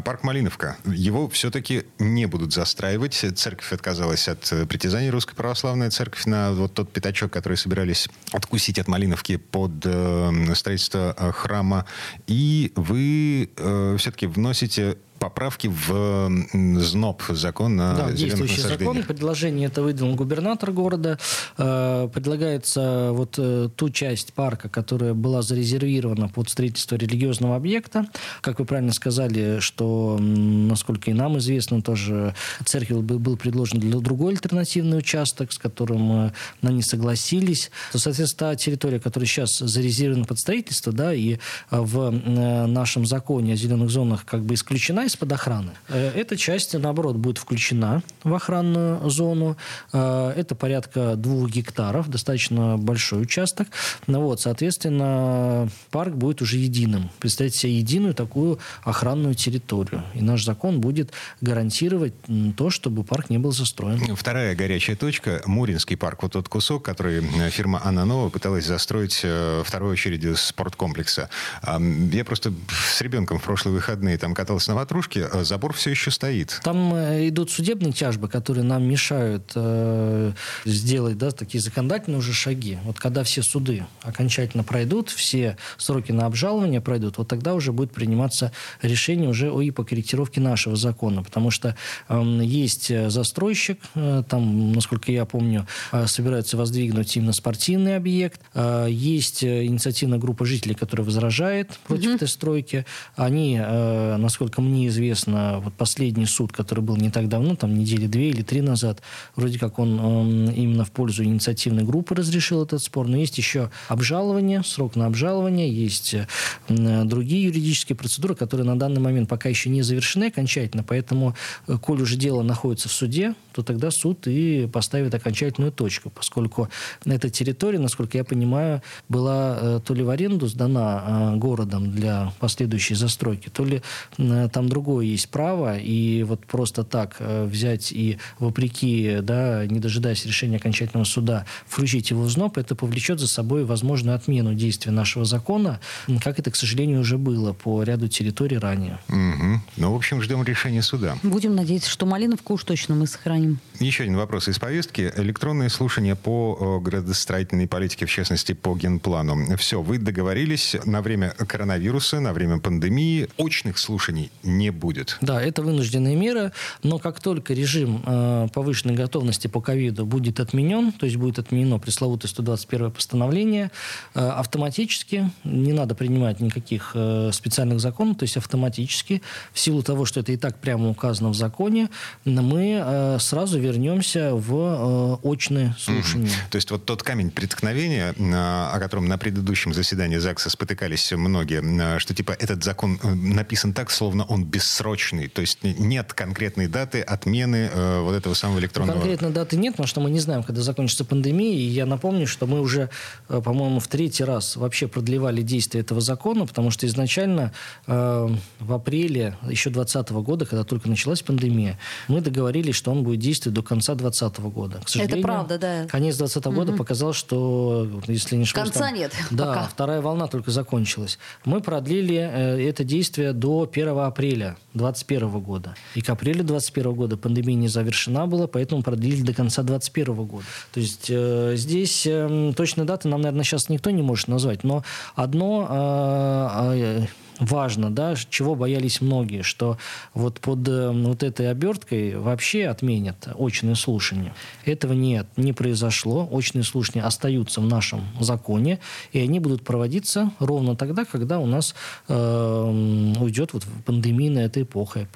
Парк 0.00 0.22
Малиновка. 0.22 0.76
Его 0.84 1.28
все-таки 1.28 1.84
не 1.98 2.26
будут 2.26 2.52
застраивать. 2.52 3.24
Церковь 3.36 3.72
отказалась 3.72 4.28
от 4.28 4.52
э, 4.52 4.66
притязаний 4.66 5.10
Русской 5.10 5.34
Православной 5.34 5.90
Церковь 5.90 6.26
на 6.26 6.52
вот 6.52 6.74
тот 6.74 6.92
пятачок, 6.92 7.32
который 7.32 7.56
собирались 7.56 8.08
откусить 8.32 8.78
от 8.78 8.88
Малиновки 8.88 9.36
под 9.36 9.72
э, 9.84 10.54
строительство 10.54 11.14
э, 11.16 11.32
храма. 11.32 11.86
И 12.26 12.72
вы 12.76 13.50
все-таки 13.98 14.26
вносите 14.26 14.96
поправки 15.24 15.68
в 15.68 16.30
ЗНОП, 16.52 17.22
закон 17.30 17.76
на 17.76 17.94
Да, 17.94 18.12
действующий 18.12 18.60
закон. 18.60 19.02
Предложение 19.04 19.68
это 19.68 19.80
выдал 19.80 20.14
губернатор 20.14 20.70
города. 20.70 21.18
Э, 21.56 22.08
Предлагается 22.12 23.10
вот 23.12 23.36
э, 23.38 23.70
ту 23.74 23.88
часть 23.88 24.34
парка, 24.34 24.68
которая 24.68 25.14
была 25.14 25.40
зарезервирована 25.40 26.28
под 26.28 26.50
строительство 26.50 26.96
религиозного 26.96 27.56
объекта. 27.56 28.06
Как 28.42 28.58
вы 28.58 28.66
правильно 28.66 28.92
сказали, 28.92 29.60
что, 29.60 30.18
насколько 30.20 31.10
и 31.10 31.14
нам 31.14 31.38
известно, 31.38 31.80
тоже 31.80 32.34
церкви 32.66 32.94
был, 32.94 33.38
предложен 33.38 33.80
для 33.80 33.98
другой 34.00 34.34
альтернативный 34.34 34.98
участок, 34.98 35.52
с 35.52 35.58
которым 35.58 36.26
э, 36.26 36.32
они 36.60 36.82
согласились. 36.82 37.70
Соответственно, 37.94 38.50
та 38.50 38.56
территория, 38.56 39.00
которая 39.00 39.26
сейчас 39.26 39.56
зарезервирована 39.58 40.26
под 40.26 40.38
строительство, 40.38 40.92
да, 40.92 41.14
и 41.14 41.34
э, 41.34 41.38
в 41.70 42.12
э, 42.12 42.66
нашем 42.66 43.06
законе 43.06 43.54
о 43.54 43.56
зеленых 43.56 43.88
зонах 43.88 44.26
как 44.26 44.44
бы 44.44 44.52
исключена 44.52 45.06
из-под 45.14 45.32
охраны, 45.32 45.72
э, 45.88 46.12
эта 46.14 46.36
часть, 46.36 46.74
наоборот, 46.74 47.16
будет 47.16 47.38
включена 47.38 48.02
в 48.24 48.34
охранную 48.34 49.08
зону. 49.08 49.56
Э, 49.92 50.32
Это 50.36 50.54
порядка 50.54 51.14
двух 51.16 51.50
гектаров, 51.50 52.08
достаточно 52.08 52.76
большой 52.76 53.22
участок. 53.22 53.68
Ну 54.06 54.20
вот, 54.20 54.40
соответственно, 54.40 55.68
парк 55.90 56.14
будет 56.14 56.42
уже 56.42 56.58
единым. 56.58 57.10
Представьте 57.20 57.58
себе 57.58 57.78
единую 57.78 58.14
такую 58.14 58.58
охранную 58.82 59.34
территорию. 59.34 60.02
И 60.14 60.22
наш 60.22 60.44
закон 60.44 60.80
будет 60.80 61.12
гарантировать 61.40 62.14
то, 62.56 62.70
чтобы 62.70 63.04
парк 63.04 63.30
не 63.30 63.38
был 63.38 63.52
застроен. 63.52 64.16
Вторая 64.16 64.56
горячая 64.56 64.96
точка– 64.96 65.42
Муринский 65.46 65.96
парк. 65.96 66.22
Вот 66.22 66.32
тот 66.32 66.48
кусок, 66.48 66.84
который 66.84 67.22
э, 67.24 67.50
фирма 67.50 67.80
«Анна 67.84 68.04
Нова» 68.04 68.30
пыталась 68.30 68.66
застроить 68.66 69.24
второй 69.64 69.92
очередью 69.92 70.36
спорткомплекса. 70.36 71.28
Я 71.62 72.24
просто 72.24 72.52
с 72.68 73.00
ребенком 73.00 73.38
в 73.38 73.42
прошлые 73.42 73.74
выходные 73.74 74.18
там 74.18 74.34
катался 74.34 74.70
на 74.70 74.76
ватрушке, 74.76 74.93
вокружке, 74.94 75.28
э, 75.32 75.44
забор 75.44 75.72
все 75.72 75.90
еще 75.90 76.10
стоит. 76.10 76.60
Там 76.62 76.94
э, 76.94 77.28
идут 77.28 77.50
судебные 77.50 77.92
тяжбы, 77.92 78.28
которые 78.28 78.64
нам 78.64 78.84
мешают 78.84 79.52
э, 79.56 80.32
сделать 80.64 81.18
да, 81.18 81.32
такие 81.32 81.60
законодательные 81.60 82.18
уже 82.18 82.32
шаги. 82.32 82.78
Вот 82.84 82.98
когда 82.98 83.24
все 83.24 83.42
суды 83.42 83.86
окончательно 84.02 84.62
пройдут, 84.62 85.10
все 85.10 85.56
сроки 85.78 86.12
на 86.12 86.26
обжалование 86.26 86.80
пройдут, 86.80 87.18
вот 87.18 87.28
тогда 87.28 87.54
уже 87.54 87.72
будет 87.72 87.92
приниматься 87.92 88.52
решение 88.82 89.28
уже 89.28 89.50
о 89.50 89.60
и 89.60 89.72
по 89.72 89.84
корректировке 89.84 90.40
нашего 90.40 90.76
закона. 90.76 91.24
Потому 91.24 91.50
что 91.50 91.76
э, 92.08 92.40
есть 92.42 93.10
застройщик, 93.10 93.80
э, 93.96 94.22
там, 94.28 94.72
насколько 94.72 95.10
я 95.10 95.24
помню, 95.24 95.66
э, 95.90 96.06
собираются 96.06 96.56
воздвигнуть 96.56 97.16
именно 97.16 97.32
спортивный 97.32 97.96
объект. 97.96 98.40
Э, 98.54 98.86
есть 98.88 99.42
инициативная 99.42 100.18
группа 100.18 100.44
жителей, 100.44 100.74
которая 100.74 101.04
возражает 101.04 101.72
против 101.88 102.06
угу. 102.06 102.16
этой 102.16 102.28
стройки. 102.28 102.86
Они, 103.16 103.58
э, 103.60 104.16
насколько 104.18 104.60
мне 104.60 104.83
известно, 104.88 105.60
вот 105.60 105.74
последний 105.74 106.26
суд, 106.26 106.52
который 106.52 106.80
был 106.80 106.96
не 106.96 107.10
так 107.10 107.28
давно, 107.28 107.56
там 107.56 107.74
недели 107.74 108.06
две 108.06 108.30
или 108.30 108.42
три 108.42 108.60
назад, 108.60 109.02
вроде 109.36 109.58
как 109.58 109.78
он, 109.78 110.00
он 110.00 110.50
именно 110.50 110.84
в 110.84 110.90
пользу 110.90 111.24
инициативной 111.24 111.84
группы 111.84 112.14
разрешил 112.14 112.62
этот 112.62 112.82
спор, 112.82 113.08
но 113.08 113.16
есть 113.16 113.38
еще 113.38 113.70
обжалование, 113.88 114.62
срок 114.62 114.96
на 114.96 115.06
обжалование, 115.06 115.72
есть 115.72 116.14
э, 116.14 117.04
другие 117.04 117.44
юридические 117.44 117.96
процедуры, 117.96 118.34
которые 118.34 118.66
на 118.66 118.78
данный 118.78 119.00
момент 119.00 119.28
пока 119.28 119.48
еще 119.48 119.70
не 119.70 119.82
завершены 119.82 120.24
окончательно, 120.24 120.82
поэтому, 120.82 121.34
э, 121.66 121.76
коль 121.80 122.02
уже 122.02 122.16
дело 122.16 122.42
находится 122.42 122.88
в 122.88 122.92
суде, 122.92 123.34
то 123.52 123.62
тогда 123.62 123.90
суд 123.90 124.26
и 124.26 124.68
поставит 124.72 125.14
окончательную 125.14 125.72
точку, 125.72 126.10
поскольку 126.10 126.68
эта 127.04 127.30
территория, 127.30 127.78
насколько 127.78 128.18
я 128.18 128.24
понимаю, 128.24 128.82
была 129.08 129.58
э, 129.60 129.80
то 129.84 129.94
ли 129.94 130.02
в 130.02 130.10
аренду 130.10 130.46
сдана 130.46 131.34
городом 131.36 131.90
для 131.90 132.32
последующей 132.40 132.94
застройки, 132.94 133.48
то 133.48 133.64
ли 133.64 133.82
там 134.16 134.68
другое 134.74 135.06
есть 135.06 135.28
право, 135.28 135.78
и 135.78 136.22
вот 136.24 136.44
просто 136.44 136.84
так 136.84 137.16
взять 137.20 137.92
и 137.92 138.18
вопреки, 138.38 139.18
да, 139.22 139.64
не 139.66 139.80
дожидаясь 139.80 140.26
решения 140.26 140.56
окончательного 140.56 141.04
суда, 141.04 141.46
включить 141.66 142.10
его 142.10 142.22
в 142.22 142.30
ЗНОП, 142.30 142.58
это 142.58 142.74
повлечет 142.74 143.20
за 143.20 143.28
собой 143.28 143.64
возможную 143.64 144.16
отмену 144.16 144.54
действия 144.54 144.92
нашего 144.92 145.24
закона, 145.24 145.80
как 146.20 146.38
это, 146.38 146.50
к 146.50 146.56
сожалению, 146.56 147.00
уже 147.00 147.16
было 147.16 147.52
по 147.52 147.82
ряду 147.82 148.08
территорий 148.08 148.58
ранее. 148.58 148.98
Угу. 149.08 149.60
Ну, 149.76 149.92
в 149.92 149.96
общем, 149.96 150.20
ждем 150.20 150.42
решения 150.42 150.82
суда. 150.82 151.16
Будем 151.22 151.54
надеяться, 151.54 151.88
что 151.88 152.04
Малиновку 152.06 152.54
уж 152.54 152.64
точно 152.64 152.96
мы 152.96 153.06
сохраним. 153.06 153.60
Еще 153.80 154.04
один 154.04 154.16
вопрос 154.16 154.46
из 154.48 154.58
повестки. 154.60 155.12
Электронные 155.16 155.68
слушания 155.68 156.14
по 156.14 156.80
градостроительной 156.80 157.66
политике, 157.66 158.06
в 158.06 158.10
частности, 158.10 158.52
по 158.52 158.76
генплану. 158.76 159.56
Все, 159.56 159.82
вы 159.82 159.98
договорились 159.98 160.76
на 160.84 161.02
время 161.02 161.30
коронавируса, 161.30 162.20
на 162.20 162.32
время 162.32 162.60
пандемии. 162.60 163.28
Очных 163.36 163.78
слушаний 163.78 164.30
не 164.44 164.70
будет. 164.70 165.18
Да, 165.20 165.42
это 165.42 165.62
вынужденная 165.62 166.14
мера, 166.14 166.52
но 166.84 167.00
как 167.00 167.20
только 167.20 167.52
режим 167.52 168.02
э, 168.06 168.48
повышенной 168.54 168.94
готовности 168.94 169.48
по 169.48 169.60
ковиду 169.60 170.06
будет 170.06 170.38
отменен, 170.38 170.92
то 170.92 171.06
есть 171.06 171.16
будет 171.16 171.40
отменено 171.40 171.78
пресловутое 171.78 172.28
121 172.28 172.92
постановление, 172.92 173.72
э, 174.14 174.20
автоматически, 174.20 175.30
не 175.42 175.72
надо 175.72 175.96
принимать 175.96 176.38
никаких 176.38 176.92
э, 176.94 177.30
специальных 177.32 177.80
законов, 177.80 178.18
то 178.18 178.22
есть 178.22 178.36
автоматически, 178.36 179.20
в 179.52 179.58
силу 179.58 179.82
того, 179.82 180.04
что 180.04 180.20
это 180.20 180.30
и 180.30 180.36
так 180.36 180.60
прямо 180.60 180.90
указано 180.90 181.30
в 181.30 181.34
законе, 181.34 181.88
мы 182.24 182.80
э, 182.80 183.18
сразу 183.18 183.63
вернемся 183.64 184.34
в 184.34 185.20
э, 185.22 185.28
очное 185.28 185.74
слушание. 185.78 186.28
Mm-hmm. 186.28 186.50
То 186.50 186.56
есть 186.56 186.70
вот 186.70 186.84
тот 186.84 187.02
камень 187.02 187.30
преткновения, 187.30 188.14
о 188.18 188.78
котором 188.78 189.06
на 189.06 189.18
предыдущем 189.18 189.72
заседании 189.72 190.18
ЗАГСа 190.18 190.50
спотыкались 190.50 191.12
многие, 191.12 191.62
э, 191.62 191.98
что 191.98 192.14
типа 192.14 192.32
этот 192.32 192.62
закон 192.62 192.98
э, 193.02 193.14
написан 193.14 193.72
так, 193.72 193.90
словно 193.90 194.24
он 194.24 194.44
бессрочный, 194.44 195.28
то 195.28 195.40
есть 195.40 195.58
нет 195.62 196.12
конкретной 196.12 196.68
даты 196.68 197.00
отмены 197.00 197.70
э, 197.72 198.00
вот 198.00 198.14
этого 198.14 198.34
самого 198.34 198.58
электронного... 198.58 198.98
Конкретной 198.98 199.30
даты 199.30 199.56
нет, 199.56 199.74
потому 199.74 199.86
что 199.86 200.00
мы 200.00 200.10
не 200.10 200.20
знаем, 200.20 200.42
когда 200.42 200.62
закончится 200.62 201.04
пандемия. 201.04 201.54
И 201.54 201.62
я 201.62 201.86
напомню, 201.86 202.26
что 202.26 202.46
мы 202.46 202.60
уже, 202.60 202.90
э, 203.28 203.40
по-моему, 203.42 203.80
в 203.80 203.88
третий 203.88 204.24
раз 204.24 204.56
вообще 204.56 204.88
продлевали 204.88 205.42
действие 205.42 205.82
этого 205.82 206.00
закона, 206.00 206.46
потому 206.46 206.70
что 206.70 206.86
изначально 206.86 207.52
э, 207.86 208.28
в 208.60 208.72
апреле 208.72 209.36
еще 209.42 209.70
2020 209.70 210.10
года, 210.24 210.46
когда 210.46 210.64
только 210.64 210.88
началась 210.88 211.22
пандемия, 211.22 211.78
мы 212.08 212.20
договорились, 212.20 212.74
что 212.74 212.90
он 212.90 213.02
будет 213.04 213.20
действовать 213.20 213.53
до 213.54 213.62
конца 213.62 213.94
2020 213.94 214.38
года. 214.52 214.80
К 214.84 214.88
сожалению, 214.88 215.18
Это 215.18 215.26
правда, 215.26 215.58
да. 215.58 215.86
Конец 215.86 216.16
2020 216.16 216.46
угу. 216.46 216.54
года 216.54 216.72
показал, 216.72 217.12
что, 217.12 217.88
если 218.06 218.36
не 218.36 218.42
ошибаюсь... 218.42 218.70
Конца 218.70 218.88
там, 218.88 218.94
нет 218.94 219.12
Да, 219.30 219.46
пока. 219.46 219.68
вторая 219.68 220.00
волна 220.00 220.26
только 220.26 220.50
закончилась. 220.50 221.18
Мы 221.44 221.60
продлили 221.60 222.16
э, 222.16 222.68
это 222.68 222.84
действие 222.84 223.32
до 223.32 223.68
1 223.70 223.98
апреля 223.98 224.56
2021 224.74 225.40
года. 225.40 225.74
И 225.94 226.00
к 226.00 226.10
апрелю 226.10 226.44
2021 226.44 226.92
года 226.94 227.16
пандемия 227.16 227.56
не 227.56 227.68
завершена 227.68 228.26
была, 228.26 228.46
поэтому 228.46 228.82
продлили 228.82 229.22
до 229.22 229.32
конца 229.32 229.62
2021 229.62 230.26
года. 230.26 230.44
То 230.72 230.80
есть 230.80 231.06
э, 231.08 231.54
здесь 231.56 232.06
э, 232.06 232.52
точной 232.56 232.84
даты 232.84 233.08
нам, 233.08 233.22
наверное, 233.22 233.44
сейчас 233.44 233.68
никто 233.68 233.90
не 233.90 234.02
может 234.02 234.28
назвать, 234.28 234.64
но 234.64 234.82
одно 235.14 235.66
э, 235.70 237.02
э, 237.02 237.06
важно, 237.40 237.90
да, 237.90 238.14
чего 238.28 238.54
боялись 238.54 239.00
многие, 239.00 239.42
что 239.42 239.78
вот 240.14 240.40
под 240.40 240.66
э, 240.68 240.90
вот 240.90 241.22
этой 241.22 241.50
оберткой 241.50 242.16
вообще 242.16 242.66
отменят 242.66 243.28
очные 243.34 243.74
слушания. 243.74 244.34
Этого 244.64 244.92
нет, 244.92 245.26
не 245.36 245.52
произошло. 245.52 246.28
Очные 246.30 246.64
слушания 246.64 247.04
остаются 247.04 247.60
в 247.60 247.66
нашем 247.66 248.06
законе, 248.20 248.78
и 249.12 249.18
они 249.18 249.40
будут 249.40 249.64
проводиться 249.64 250.30
ровно 250.38 250.76
тогда, 250.76 251.04
когда 251.04 251.38
у 251.38 251.46
нас 251.46 251.74
э, 252.08 253.14
уйдет 253.20 253.52
вот 253.52 253.64
пандемийная 253.84 254.46
эта 254.46 254.62
эпоха, 254.62 255.06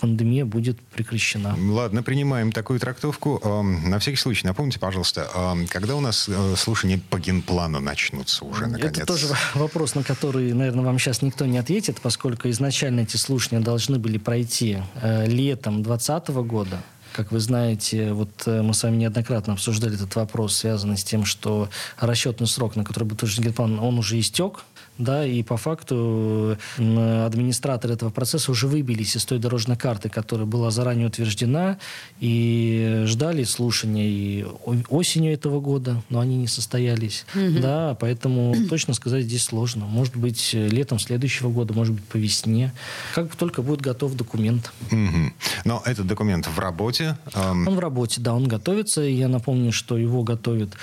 пандемия 0.00 0.44
будет 0.44 0.80
прекращена. 0.80 1.56
Ладно, 1.58 2.02
принимаем 2.02 2.52
такую 2.52 2.80
трактовку. 2.80 3.40
Эм, 3.44 3.90
на 3.90 3.98
всякий 3.98 4.16
случай, 4.16 4.46
напомните, 4.46 4.78
пожалуйста, 4.78 5.28
эм, 5.34 5.66
когда 5.66 5.96
у 5.96 6.00
нас 6.00 6.28
э, 6.28 6.54
слушания 6.56 7.00
по 7.10 7.18
генплану 7.18 7.80
начнутся 7.80 8.44
уже, 8.44 8.66
наконец? 8.66 8.98
Это 8.98 9.06
тоже 9.06 9.26
вопрос, 9.54 9.94
на 9.94 10.02
который, 10.02 10.52
наверное, 10.52 10.84
вам 10.84 10.98
сейчас 10.98 11.22
никто 11.22 11.46
не 11.46 11.58
ответит 11.58 11.67
ответит, 11.68 12.00
поскольку 12.00 12.48
изначально 12.48 13.00
эти 13.00 13.18
слушания 13.18 13.60
должны 13.60 13.98
были 13.98 14.16
пройти 14.16 14.78
э, 15.02 15.26
летом 15.26 15.82
2020 15.82 16.28
года. 16.46 16.78
Как 17.12 17.30
вы 17.30 17.40
знаете, 17.40 18.14
вот 18.14 18.30
э, 18.46 18.62
мы 18.62 18.72
с 18.72 18.82
вами 18.82 18.96
неоднократно 18.96 19.52
обсуждали 19.52 19.94
этот 19.94 20.16
вопрос, 20.16 20.56
связанный 20.56 20.96
с 20.96 21.04
тем, 21.04 21.26
что 21.26 21.68
расчетный 21.98 22.46
срок, 22.46 22.74
на 22.74 22.84
который 22.84 23.04
будет 23.04 23.18
утвержден 23.18 23.44
генплан, 23.44 23.80
он 23.80 23.98
уже 23.98 24.18
истек 24.18 24.64
да, 24.98 25.24
и 25.24 25.42
по 25.42 25.56
факту 25.56 26.56
администраторы 26.76 27.94
этого 27.94 28.10
процесса 28.10 28.50
уже 28.50 28.66
выбились 28.66 29.16
из 29.16 29.24
той 29.24 29.38
дорожной 29.38 29.76
карты, 29.76 30.08
которая 30.08 30.46
была 30.46 30.70
заранее 30.70 31.06
утверждена, 31.06 31.78
и 32.20 33.04
ждали 33.06 33.44
слушания 33.44 34.06
и 34.06 34.46
осенью 34.88 35.32
этого 35.32 35.60
года, 35.60 36.02
но 36.08 36.20
они 36.20 36.36
не 36.36 36.48
состоялись, 36.48 37.24
угу. 37.34 37.60
да, 37.60 37.96
поэтому 38.00 38.54
точно 38.68 38.94
сказать 38.94 39.24
здесь 39.24 39.44
сложно. 39.44 39.86
Может 39.86 40.16
быть, 40.16 40.50
летом 40.52 40.98
следующего 40.98 41.48
года, 41.48 41.72
может 41.74 41.94
быть, 41.94 42.04
по 42.04 42.16
весне, 42.16 42.72
как 43.14 43.34
только 43.36 43.62
будет 43.62 43.80
готов 43.80 44.14
документ. 44.14 44.72
Угу. 44.90 45.32
Но 45.64 45.82
этот 45.84 46.06
документ 46.06 46.46
в 46.46 46.58
работе? 46.58 47.16
Эм... 47.34 47.68
Он 47.68 47.76
в 47.76 47.78
работе, 47.78 48.20
да, 48.20 48.34
он 48.34 48.48
готовится, 48.48 49.04
и 49.04 49.12
я 49.12 49.28
напомню, 49.28 49.72
что 49.72 49.96
его 49.96 50.22
готовит 50.24 50.74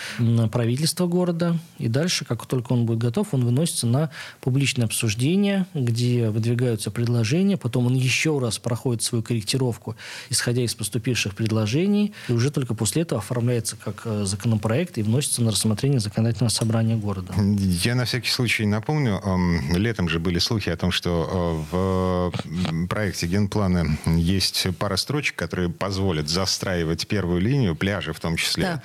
правительство 0.52 1.08
города, 1.08 1.58
и 1.78 1.88
дальше, 1.88 2.24
как 2.24 2.46
только 2.46 2.74
он 2.74 2.86
будет 2.86 3.00
готов, 3.00 3.34
он 3.34 3.44
выносится 3.46 3.88
на 3.88 4.05
публичное 4.42 4.86
обсуждение, 4.86 5.66
где 5.74 6.30
выдвигаются 6.30 6.92
предложения, 6.92 7.58
потом 7.58 7.88
он 7.88 7.94
еще 7.94 8.40
раз 8.40 8.58
проходит 8.60 9.04
свою 9.04 9.24
корректировку, 9.24 9.96
исходя 10.30 10.64
из 10.64 10.74
поступивших 10.76 11.36
предложений, 11.36 12.14
и 12.28 12.34
уже 12.34 12.52
только 12.52 12.74
после 12.74 13.04
этого 13.04 13.20
оформляется 13.20 13.76
как 13.76 14.02
э, 14.06 14.26
законопроект 14.26 14.98
и 14.98 15.04
вносится 15.04 15.42
на 15.42 15.52
рассмотрение 15.52 16.00
законодательного 16.00 16.50
собрания 16.50 16.96
города. 16.96 17.34
Я 17.84 17.96
на 17.96 18.06
всякий 18.06 18.30
случай 18.30 18.66
напомню, 18.66 19.22
летом 19.76 20.10
же 20.10 20.20
были 20.20 20.40
слухи 20.40 20.70
о 20.70 20.78
том, 20.78 20.92
что 20.92 21.66
э, 21.72 21.76
в 21.76 22.88
проекте 22.88 23.28
генплана 23.28 23.98
есть 24.06 24.68
пара 24.78 24.98
строчек, 24.98 25.36
которые 25.36 25.70
позволят 25.70 26.30
застраивать 26.30 27.08
первую 27.08 27.42
линию, 27.42 27.76
пляжи 27.76 28.14
в 28.14 28.20
том 28.20 28.36
числе. 28.38 28.64
Да. 28.64 28.82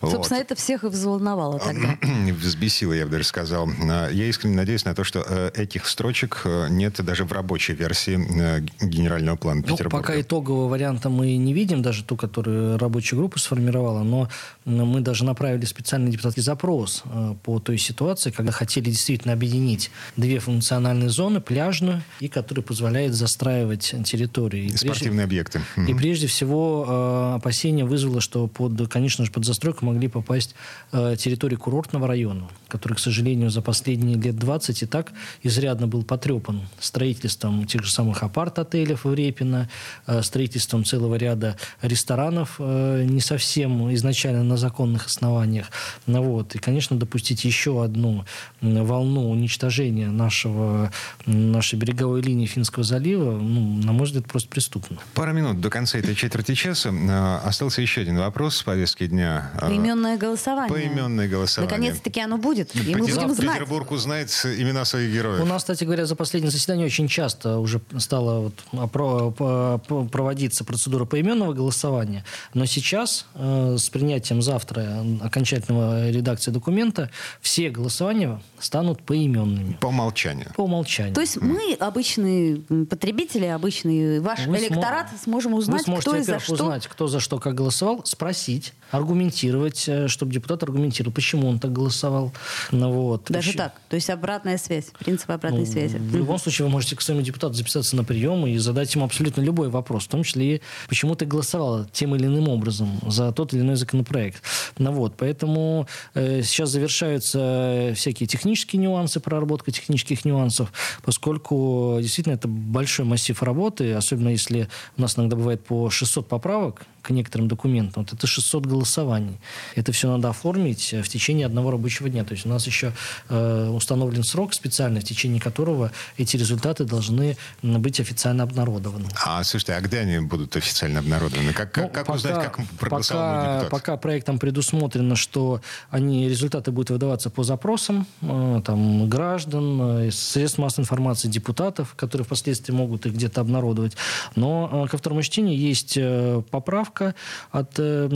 Вот. 0.00 0.12
Собственно, 0.12 0.38
это 0.38 0.54
всех 0.54 0.84
и 0.84 0.88
взволновало 0.88 1.58
тогда. 1.58 1.98
Взбесило, 2.32 2.92
я 2.92 3.04
бы 3.04 3.12
даже 3.12 3.24
сказал. 3.24 3.68
А, 3.82 4.10
я 4.10 4.26
искренне 4.26 4.56
надеюсь 4.64 4.86
на 4.86 4.94
то, 4.94 5.04
что 5.04 5.22
э, 5.28 5.50
этих 5.54 5.86
строчек 5.86 6.40
э, 6.44 6.68
нет 6.70 7.04
даже 7.04 7.24
в 7.24 7.32
рабочей 7.32 7.74
версии 7.74 8.16
э, 8.16 8.60
генерального 8.80 9.36
плана 9.36 9.60
ну, 9.60 9.66
Петербурга. 9.66 9.98
Пока 9.98 10.18
итогового 10.18 10.68
варианта 10.68 11.10
мы 11.10 11.36
не 11.36 11.52
видим, 11.52 11.82
даже 11.82 12.02
ту, 12.02 12.16
которую 12.16 12.78
рабочая 12.78 13.16
группа 13.16 13.38
сформировала, 13.38 14.02
но 14.02 14.28
мы 14.64 15.00
даже 15.00 15.24
направили 15.24 15.66
специальный 15.66 16.10
депутатский 16.10 16.42
запрос 16.42 17.04
по 17.42 17.58
той 17.58 17.76
ситуации, 17.76 18.30
когда 18.30 18.52
хотели 18.52 18.86
действительно 18.86 19.34
объединить 19.34 19.90
две 20.16 20.38
функциональные 20.38 21.10
зоны, 21.10 21.40
пляжную 21.42 22.02
и 22.20 22.28
которая 22.28 22.64
позволяет 22.64 23.12
застраивать 23.12 23.94
территории. 24.04 24.64
И 24.64 24.76
Спортивные 24.76 25.26
прежде, 25.26 25.58
объекты. 25.58 25.60
И 25.86 25.94
прежде 25.94 26.26
всего 26.26 27.34
опасение 27.34 27.84
вызвало, 27.84 28.22
что 28.22 28.46
под, 28.46 28.88
конечно 28.88 29.26
же, 29.26 29.30
под 29.30 29.44
застройку 29.44 29.84
могли 29.84 30.08
попасть 30.08 30.54
территории 30.90 31.56
курортного 31.56 32.08
района, 32.08 32.48
который, 32.68 32.94
к 32.94 32.98
сожалению, 32.98 33.50
за 33.50 33.60
последние 33.60 34.16
лет 34.16 34.38
20 34.54 34.82
и 34.82 34.86
так 34.86 35.12
изрядно 35.42 35.88
был 35.88 36.04
потрепан 36.04 36.62
строительством 36.78 37.66
тех 37.66 37.82
же 37.82 37.90
самых 37.90 38.22
апарт-отелей 38.22 38.94
в 38.94 39.12
Репино, 39.12 39.68
э, 40.06 40.22
строительством 40.22 40.84
целого 40.84 41.16
ряда 41.16 41.56
ресторанов 41.82 42.56
э, 42.58 43.04
не 43.04 43.20
совсем 43.20 43.92
изначально 43.94 44.44
на 44.44 44.56
законных 44.56 45.06
основаниях. 45.06 45.66
Ну, 46.06 46.22
вот. 46.22 46.54
И, 46.54 46.58
конечно, 46.58 46.96
допустить 46.96 47.44
еще 47.44 47.82
одну 47.82 48.24
волну 48.60 49.30
уничтожения 49.30 50.08
нашего, 50.08 50.92
нашей 51.26 51.76
береговой 51.76 52.22
линии 52.22 52.46
Финского 52.46 52.84
залива, 52.84 53.32
ну, 53.32 53.82
на 53.82 53.92
мой 53.92 54.06
взгляд, 54.06 54.26
просто 54.26 54.48
преступно. 54.48 54.98
Пара 55.14 55.32
минут 55.32 55.60
до 55.60 55.68
конца 55.68 55.98
этой 55.98 56.14
четверти 56.14 56.54
часа. 56.54 56.90
Э, 56.90 57.38
остался 57.44 57.82
еще 57.82 58.02
один 58.02 58.18
вопрос 58.18 58.60
в 58.60 58.64
повестке 58.64 59.08
дня. 59.08 59.50
Поименное 59.60 60.16
голосование. 60.16 60.72
Поименное 60.72 61.28
голосование. 61.28 61.76
Наконец-то 61.76 62.24
оно 62.24 62.38
будет, 62.38 62.74
и 62.76 62.94
мы 62.94 63.00
будем 63.00 63.34
знать. 63.34 63.58
Петербург 63.58 63.90
узнает 63.90 64.30
имена 64.44 64.84
своих 64.84 65.12
героев. 65.12 65.42
У 65.42 65.46
нас, 65.46 65.62
кстати 65.62 65.84
говоря, 65.84 66.06
за 66.06 66.16
последнее 66.16 66.50
заседание 66.50 66.86
очень 66.86 67.08
часто 67.08 67.58
уже 67.58 67.80
стала 67.98 68.40
вот 68.40 70.10
проводиться 70.10 70.64
процедура 70.64 71.04
поименного 71.04 71.52
голосования. 71.52 72.24
Но 72.54 72.66
сейчас 72.66 73.26
э, 73.34 73.76
с 73.78 73.88
принятием 73.90 74.42
завтра 74.42 75.04
окончательного 75.22 76.10
редакции 76.10 76.50
документа 76.50 77.10
все 77.40 77.70
голосования 77.70 78.42
станут 78.58 79.02
поименными. 79.02 79.76
По 79.80 79.86
умолчанию. 79.88 80.52
По 80.56 80.62
умолчанию. 80.62 81.14
То 81.14 81.20
есть 81.20 81.36
мы, 81.40 81.74
обычные 81.74 82.56
потребители, 82.86 83.46
обычный 83.46 84.20
ваш 84.20 84.46
вы 84.46 84.58
электорат, 84.58 85.08
см... 85.08 85.24
сможем 85.24 85.54
узнать, 85.54 85.80
вы 85.80 85.84
сможете, 85.84 86.10
кто 86.10 86.16
и 86.18 86.22
за 86.22 86.38
что. 86.38 86.54
узнать, 86.54 86.86
кто 86.86 87.06
за 87.08 87.20
что 87.20 87.38
как 87.38 87.54
голосовал, 87.54 88.02
спросить, 88.04 88.72
аргументировать, 88.96 89.84
э, 89.88 90.08
чтобы 90.08 90.32
депутат 90.32 90.62
аргументировал, 90.62 91.12
почему 91.12 91.48
он 91.48 91.58
так 91.58 91.72
голосовал. 91.72 92.32
Ну, 92.70 92.92
вот. 92.92 93.24
Даже 93.28 93.48
почему... 93.50 93.64
так? 93.64 93.80
То 93.88 93.96
есть 93.96 94.10
обратная 94.10 94.58
связь, 94.58 94.86
принцип 94.98 95.30
обратной 95.30 95.60
ну, 95.60 95.66
связи. 95.66 95.96
В 95.96 96.16
любом 96.16 96.38
случае 96.38 96.66
вы 96.66 96.72
можете 96.72 96.96
к 96.96 97.02
своему 97.02 97.22
депутату 97.22 97.54
записаться 97.54 97.96
на 97.96 98.04
прием 98.04 98.46
и 98.46 98.56
задать 98.58 98.94
ему 98.94 99.04
абсолютно 99.04 99.40
любой 99.40 99.68
вопрос, 99.68 100.04
в 100.04 100.08
том 100.08 100.22
числе 100.22 100.56
и 100.56 100.62
почему 100.88 101.14
ты 101.14 101.26
голосовал 101.26 101.86
тем 101.86 102.14
или 102.14 102.26
иным 102.26 102.48
образом 102.48 103.00
за 103.06 103.32
тот 103.32 103.52
или 103.52 103.60
иной 103.60 103.76
законопроект. 103.76 104.42
Ну, 104.78 104.92
вот. 104.92 105.14
Поэтому 105.16 105.88
э, 106.14 106.42
сейчас 106.42 106.70
завершаются 106.70 107.92
всякие 107.96 108.26
технические 108.26 108.80
нюансы, 108.82 109.20
проработка 109.20 109.70
технических 109.70 110.24
нюансов, 110.24 110.72
поскольку 111.02 111.98
действительно 112.00 112.34
это 112.34 112.48
большой 112.48 113.04
массив 113.04 113.42
работы, 113.42 113.92
особенно 113.92 114.28
если 114.28 114.68
у 114.96 115.02
нас 115.02 115.18
иногда 115.18 115.36
бывает 115.36 115.64
по 115.64 115.90
600 115.90 116.28
поправок, 116.28 116.86
к 117.04 117.10
некоторым 117.10 117.48
документам. 117.48 118.04
Вот 118.04 118.14
это 118.14 118.26
600 118.26 118.64
голосований. 118.84 119.38
Это 119.76 119.92
все 119.92 120.10
надо 120.10 120.28
оформить 120.28 120.92
в 120.92 121.08
течение 121.08 121.46
одного 121.46 121.70
рабочего 121.70 122.08
дня. 122.08 122.24
То 122.24 122.34
есть 122.34 122.46
у 122.46 122.48
нас 122.48 122.66
еще 122.66 122.92
э, 123.28 123.68
установлен 123.68 124.22
срок 124.22 124.52
специальный, 124.54 125.00
в 125.00 125.04
течение 125.04 125.40
которого 125.40 125.90
эти 126.18 126.36
результаты 126.36 126.84
должны 126.84 127.36
быть 127.62 128.00
официально 128.00 128.44
обнародованы. 128.44 129.06
А, 129.24 129.42
слушайте, 129.44 129.74
а 129.74 129.80
где 129.80 130.00
они 130.00 130.18
будут 130.18 130.56
официально 130.56 131.00
обнародованы? 131.00 131.52
Как, 131.52 131.76
ну, 131.76 131.88
как 131.88 132.06
пока, 132.06 132.12
узнать, 132.12 132.44
как 132.44 132.58
проголосовал 132.78 133.22
пока, 133.22 133.52
депутат? 133.52 133.70
Пока 133.70 133.96
проектом 133.96 134.38
предусмотрено, 134.38 135.16
что 135.16 135.60
они, 135.90 136.28
результаты 136.28 136.70
будут 136.70 136.90
выдаваться 136.90 137.30
по 137.30 137.42
запросам 137.42 138.06
э, 138.22 138.60
там, 138.64 139.08
граждан, 139.08 140.08
э, 140.08 140.10
средств 140.10 140.58
массовой 140.58 140.82
информации, 140.82 141.28
депутатов, 141.28 141.94
которые 141.96 142.24
впоследствии 142.24 142.72
могут 142.74 143.06
их 143.06 143.14
где-то 143.14 143.40
обнародовать. 143.40 143.96
Но 144.36 144.84
э, 144.84 144.90
ко 144.90 144.98
второму 144.98 145.22
чтению 145.22 145.56
есть 145.56 145.94
э, 145.96 146.42
поправка, 146.50 147.14
от 147.50 147.78
э, 147.78 148.08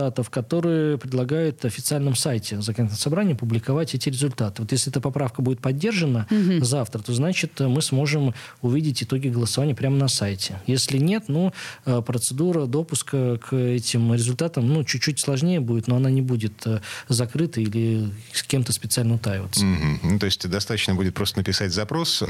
депутатов, 0.00 0.30
которые 0.30 0.98
предлагают 0.98 1.60
в 1.60 1.64
официальном 1.64 2.16
сайте 2.16 2.60
законодательного 2.60 3.00
собрания 3.00 3.34
публиковать 3.34 3.94
эти 3.94 4.08
результаты. 4.08 4.62
Вот 4.62 4.72
если 4.72 4.90
эта 4.90 5.00
поправка 5.00 5.42
будет 5.42 5.60
поддержана 5.60 6.26
угу. 6.30 6.64
завтра, 6.64 7.00
то 7.00 7.12
значит 7.12 7.60
мы 7.60 7.82
сможем 7.82 8.34
увидеть 8.62 9.02
итоги 9.02 9.28
голосования 9.28 9.74
прямо 9.74 9.96
на 9.96 10.08
сайте. 10.08 10.60
Если 10.66 10.98
нет, 10.98 11.24
ну, 11.28 11.52
э, 11.84 12.02
процедура 12.02 12.66
допуска 12.66 13.36
к 13.38 13.54
этим 13.54 14.14
результатам 14.14 14.68
ну, 14.68 14.84
чуть-чуть 14.84 15.20
сложнее 15.20 15.60
будет, 15.60 15.86
но 15.86 15.96
она 15.96 16.10
не 16.10 16.22
будет 16.22 16.66
э, 16.66 16.80
закрыта 17.08 17.60
или 17.60 18.10
с 18.32 18.42
кем-то 18.42 18.72
специально 18.72 19.14
утаиваться. 19.14 19.64
Угу. 19.64 20.12
Ну, 20.12 20.18
то 20.18 20.26
есть 20.26 20.48
достаточно 20.48 20.94
будет 20.94 21.14
просто 21.14 21.38
написать 21.38 21.72
запрос 21.72 22.22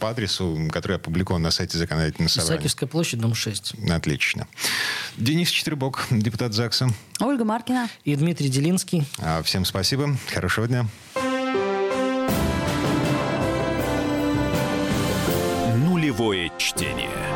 по 0.00 0.10
адресу, 0.10 0.68
который 0.70 0.96
опубликован 0.96 1.42
на 1.42 1.50
сайте 1.50 1.78
законодательного 1.78 2.28
собрания. 2.28 2.48
Исаакиевская 2.48 2.88
площадь, 2.88 3.20
дом 3.20 3.34
6. 3.34 3.74
Отлично. 3.90 4.46
Денис 5.16 5.48
Четвербок, 5.48 6.06
депутат 6.10 6.52
ЗАГСа. 6.52 6.88
Ольга 7.20 7.44
Маркина. 7.44 7.88
И 8.04 8.14
Дмитрий 8.14 8.48
Делинский. 8.48 9.04
А, 9.18 9.42
всем 9.42 9.64
спасибо. 9.64 10.16
Хорошего 10.32 10.66
дня. 10.66 10.86
Нулевое 15.76 16.50
чтение. 16.58 17.35